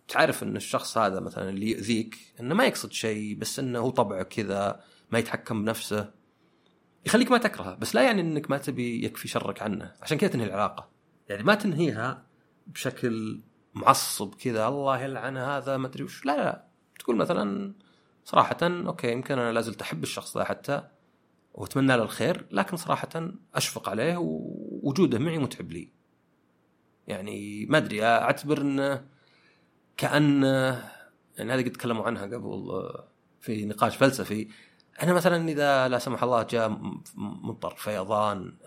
تعرف 0.07 0.43
إن 0.43 0.55
الشخص 0.55 0.97
هذا 0.97 1.19
مثلا 1.19 1.49
اللي 1.49 1.71
يؤذيك 1.71 2.17
إنه 2.39 2.55
ما 2.55 2.65
يقصد 2.65 2.91
شيء 2.91 3.35
بس 3.35 3.59
إنه 3.59 3.79
هو 3.79 3.89
طبعه 3.89 4.23
كذا 4.23 4.83
ما 5.11 5.19
يتحكم 5.19 5.65
بنفسه 5.65 6.11
يخليك 7.05 7.31
ما 7.31 7.37
تكرهه. 7.37 7.75
بس 7.75 7.95
لا 7.95 8.01
يعني 8.01 8.21
إنك 8.21 8.49
ما 8.49 8.57
تبي 8.57 9.05
يكفي 9.05 9.27
شرك 9.27 9.61
عنه 9.61 9.91
عشان 10.01 10.17
كذا 10.17 10.29
تنهي 10.29 10.45
العلاقة. 10.45 10.94
يعني 11.29 11.43
ما 11.43 11.55
تنهيها 11.55 12.25
بشكل 12.67 13.41
معصب 13.73 14.35
كذا 14.35 14.67
الله 14.67 15.01
يلعن 15.01 15.37
هذا 15.37 15.77
ما 15.77 15.87
أدري 15.87 16.03
وش. 16.03 16.25
لا 16.25 16.35
لا 16.37 16.67
تقول 16.99 17.15
مثلا 17.15 17.73
صراحة 18.25 18.57
okay 18.61 19.11
يمكن 19.11 19.39
أنا 19.39 19.51
لازلت 19.51 19.81
أحب 19.81 20.03
الشخص 20.03 20.37
ذا 20.37 20.43
حتى 20.43 20.87
وأتمنى 21.53 21.97
له 21.97 22.03
الخير 22.03 22.45
لكن 22.51 22.77
صراحة 22.77 23.31
أشفق 23.55 23.89
عليه 23.89 24.17
ووجوده 24.17 25.19
معي 25.19 25.37
متعب 25.37 25.71
لي. 25.71 25.91
يعني 27.07 27.65
ما 27.65 27.77
أدري 27.77 28.05
أعتبر 28.05 28.61
انه 28.61 29.05
كأن 29.97 30.43
يعني 31.37 31.53
هذه 31.53 31.63
قد 31.63 31.71
تكلموا 31.71 32.03
عنها 32.03 32.23
قبل 32.23 32.89
في 33.41 33.65
نقاش 33.65 33.97
فلسفي. 33.97 34.47
أنا 35.03 35.13
مثلا 35.13 35.49
إذا 35.49 35.87
لا 35.87 35.99
سمح 35.99 36.23
الله 36.23 36.43
جاء 36.43 36.69
مطر 37.15 37.75
فيضان 37.75 38.57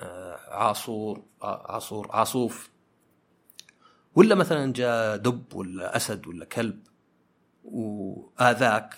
عاصور 0.48 1.24
عاصور 1.42 2.08
عاصوف. 2.10 2.70
ولا 4.14 4.34
مثلا 4.34 4.72
جاء 4.72 5.16
دب 5.16 5.54
ولا 5.54 5.96
أسد 5.96 6.26
ولا 6.26 6.44
كلب 6.44 6.86
وآذاك 7.64 8.96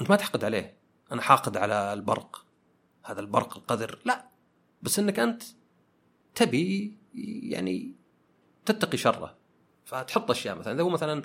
أنت 0.00 0.10
ما 0.10 0.16
تحقد 0.16 0.44
عليه. 0.44 0.78
أنا 1.12 1.22
حاقد 1.22 1.56
على 1.56 1.92
البرق. 1.92 2.44
هذا 3.04 3.20
البرق 3.20 3.56
القذر. 3.56 3.98
لا 4.04 4.28
بس 4.82 4.98
إنك 4.98 5.18
أنت 5.18 5.42
تبي 6.34 6.98
يعني 7.42 7.94
تتقي 8.66 8.96
شره 8.96 9.36
فتحط 9.84 10.30
أشياء 10.30 10.58
مثلا. 10.58 10.72
إذا 10.72 10.82
هو 10.82 10.88
مثلا 10.88 11.22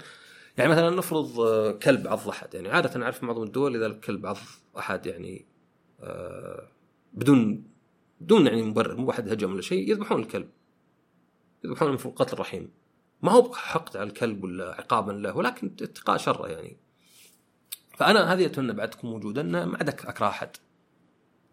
يعني 0.58 0.72
مثلا 0.72 0.90
نفرض 0.90 1.40
آه، 1.40 1.72
كلب 1.72 2.08
عض 2.08 2.30
أحد. 2.30 2.54
يعني 2.54 2.70
عادة 2.70 3.00
نعرف 3.00 3.24
معظم 3.24 3.44
الدول 3.44 3.76
إذا 3.76 3.86
الكلب 3.86 4.26
عض 4.26 4.38
أحد 4.78 5.06
يعني 5.06 5.46
آه، 6.02 6.68
بدون 7.14 7.64
بدون 8.22 8.48
يعني 8.48 8.62
مبرر 8.62 8.96
مو 8.96 9.08
واحد 9.08 9.30
هجم 9.30 9.52
ولا 9.52 9.62
شيء 9.62 9.90
يذبحون 9.90 10.22
الكلب. 10.22 10.50
يذبحون 11.64 11.92
من 11.92 11.98
قتل 11.98 12.40
رحيم. 12.40 12.72
ما 13.22 13.32
هو 13.32 13.54
حقد 13.54 13.98
على 13.98 14.08
الكلب 14.08 14.44
ولا 14.44 14.70
عقابا 14.70 15.12
له 15.12 15.38
ولكن 15.38 15.76
اتقاء 15.82 16.18
شره 16.18 16.48
يعني. 16.48 16.78
فأنا 17.98 18.34
هذه 18.34 18.46
أتمنى 18.46 18.74
بعد 18.74 18.90
تكون 18.90 19.10
موجودة 19.10 19.42
انه 19.42 19.66
ما 19.66 19.78
عاد 19.78 19.90
أكره 19.90 20.28
أحد. 20.28 20.50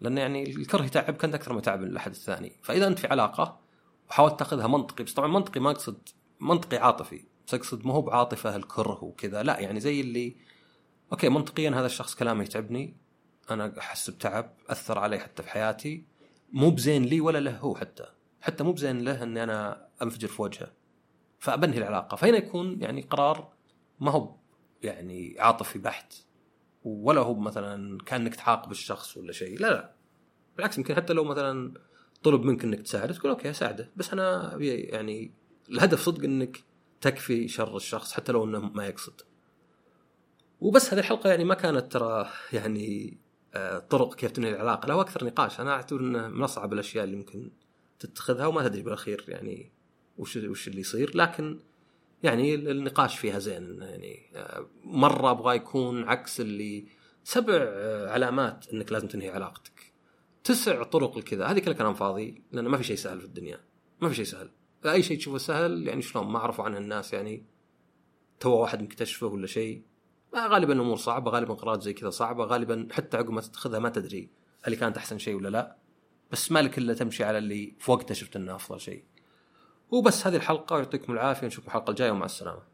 لأن 0.00 0.18
يعني 0.18 0.50
الكره 0.50 0.84
يتعبك 0.84 1.24
انت 1.24 1.34
أكثر 1.34 1.52
ما 1.52 1.58
يتعب 1.58 1.82
الأحد 1.82 2.10
الثاني. 2.10 2.52
فإذا 2.62 2.86
أنت 2.86 2.98
في 2.98 3.06
علاقة 3.06 3.60
وحاولت 4.08 4.38
تأخذها 4.38 4.66
منطقي 4.66 5.04
بس 5.04 5.14
طبعا 5.14 5.28
منطقي 5.28 5.60
ما 5.60 5.70
اقصد 5.70 6.08
منطقي 6.40 6.76
عاطفي. 6.76 7.24
بس 7.50 7.54
اقصد 7.54 7.86
ما 7.86 7.94
هو 7.94 8.02
بعاطفة 8.02 8.56
الكره 8.56 9.04
وكذا 9.04 9.42
لا 9.42 9.60
يعني 9.60 9.80
زي 9.80 10.00
اللي 10.00 10.36
أوكي 11.12 11.28
منطقيا 11.28 11.70
هذا 11.70 11.86
الشخص 11.86 12.14
كلامه 12.14 12.42
يتعبني 12.42 12.96
أنا 13.50 13.78
أحس 13.78 14.10
بتعب 14.10 14.54
أثر 14.68 14.98
علي 14.98 15.18
حتى 15.18 15.42
في 15.42 15.50
حياتي 15.50 16.04
مو 16.52 16.70
بزين 16.70 17.02
لي 17.04 17.20
ولا 17.20 17.38
له 17.38 17.56
هو 17.56 17.74
حتى 17.74 18.04
حتى 18.40 18.64
مو 18.64 18.72
بزين 18.72 19.04
له 19.04 19.22
إني 19.22 19.42
أنا 19.42 19.88
أنفجر 20.02 20.28
في 20.28 20.42
وجهه 20.42 20.72
فابنهي 21.38 21.78
العلاقة 21.78 22.16
فهنا 22.16 22.36
يكون 22.36 22.82
يعني 22.82 23.02
قرار 23.02 23.52
ما 24.00 24.10
هو 24.10 24.36
يعني 24.82 25.36
عاطفي 25.38 25.78
بحت 25.78 26.14
ولا 26.84 27.20
هو 27.20 27.34
مثلا 27.34 27.98
كأنك 28.06 28.34
تعاقب 28.34 28.70
الشخص 28.70 29.16
ولا 29.16 29.32
شيء 29.32 29.60
لا 29.60 29.70
لا 29.70 29.94
بالعكس 30.56 30.78
يمكن 30.78 30.94
حتى 30.94 31.12
لو 31.12 31.24
مثلا 31.24 31.74
طلب 32.22 32.42
منك 32.42 32.64
إنك 32.64 32.82
تساعده 32.82 33.14
تقول 33.14 33.30
أوكي 33.30 33.50
أساعده 33.50 33.90
بس 33.96 34.12
أنا 34.12 34.56
يعني 34.60 35.32
الهدف 35.70 36.00
صدق 36.00 36.24
إنك 36.24 36.69
تكفي 37.00 37.48
شر 37.48 37.76
الشخص 37.76 38.12
حتى 38.12 38.32
لو 38.32 38.44
إنه 38.44 38.58
ما 38.58 38.86
يقصد. 38.86 39.20
وبس 40.60 40.92
هذه 40.92 41.00
الحلقة 41.00 41.30
يعني 41.30 41.44
ما 41.44 41.54
كانت 41.54 41.92
ترى 41.92 42.30
يعني 42.52 43.18
آه، 43.54 43.78
طرق 43.78 44.14
كيف 44.14 44.30
تنهي 44.30 44.50
العلاقة. 44.50 44.86
لا 44.86 45.00
أكثر 45.00 45.24
نقاش. 45.24 45.60
أنا 45.60 45.72
أعتبر 45.72 46.00
إنه 46.00 46.28
من 46.28 46.42
أصعب 46.42 46.72
الأشياء 46.72 47.04
اللي 47.04 47.16
ممكن 47.16 47.50
تتخذها 47.98 48.46
وما 48.46 48.68
تدري 48.68 48.82
بالأخير 48.82 49.24
يعني 49.28 49.72
وش 50.18 50.36
وش 50.36 50.68
اللي 50.68 50.80
يصير. 50.80 51.16
لكن 51.16 51.60
يعني 52.22 52.54
النقاش 52.54 53.18
فيها 53.18 53.38
زين. 53.38 53.82
يعني 53.82 54.30
آه، 54.34 54.66
مرة 54.84 55.30
أبغى 55.30 55.56
يكون 55.56 56.04
عكس 56.04 56.40
اللي 56.40 56.86
سبع 57.24 57.54
آه، 57.58 58.10
علامات 58.10 58.68
إنك 58.72 58.92
لازم 58.92 59.08
تنهي 59.08 59.30
علاقتك. 59.30 59.92
تسع 60.44 60.82
طرق 60.82 61.16
الكذا 61.16 61.46
هذه 61.46 61.58
كلها 61.58 61.74
كلام 61.74 61.94
فاضي 61.94 62.42
لأن 62.52 62.68
ما 62.68 62.76
في 62.76 62.84
شيء 62.84 62.96
سهل 62.96 63.20
في 63.20 63.26
الدنيا. 63.26 63.60
ما 64.00 64.08
في 64.08 64.14
شيء 64.14 64.24
سهل. 64.24 64.50
اي 64.86 65.02
شيء 65.02 65.18
تشوفه 65.18 65.38
سهل 65.38 65.88
يعني 65.88 66.02
شلون؟ 66.02 66.26
ما 66.26 66.38
عرفوا 66.38 66.64
عنه 66.64 66.78
الناس 66.78 67.12
يعني 67.12 67.44
تو 68.40 68.50
واحد 68.50 68.82
مكتشفه 68.82 69.26
ولا 69.26 69.46
شيء. 69.46 69.82
غالبا 70.36 70.72
الأمور 70.72 70.96
صعبة 70.96 71.30
غالبا 71.30 71.54
قرارات 71.54 71.82
زي 71.82 71.92
كذا 71.92 72.10
صعبة 72.10 72.44
غالبا 72.44 72.88
حتى 72.92 73.16
عقب 73.16 73.30
ما 73.30 73.40
تتخذها 73.40 73.78
ما 73.78 73.88
تدري 73.88 74.30
هل 74.62 74.74
كانت 74.74 74.96
أحسن 74.96 75.18
شيء 75.18 75.34
ولا 75.34 75.48
لا. 75.48 75.76
بس 76.30 76.52
مالك 76.52 76.78
إلا 76.78 76.94
تمشي 76.94 77.24
على 77.24 77.38
اللي 77.38 77.74
في 77.78 77.90
وقته 77.90 78.14
شفت 78.14 78.36
إنه 78.36 78.54
أفضل 78.54 78.80
شيء. 78.80 79.04
وبس 79.90 80.26
هذه 80.26 80.36
الحلقة 80.36 80.76
ويعطيكم 80.76 81.12
العافية 81.12 81.46
نشوفكم 81.46 81.68
الحلقة 81.68 81.90
الجاية 81.90 82.10
ومع 82.10 82.24
السلامة. 82.24 82.69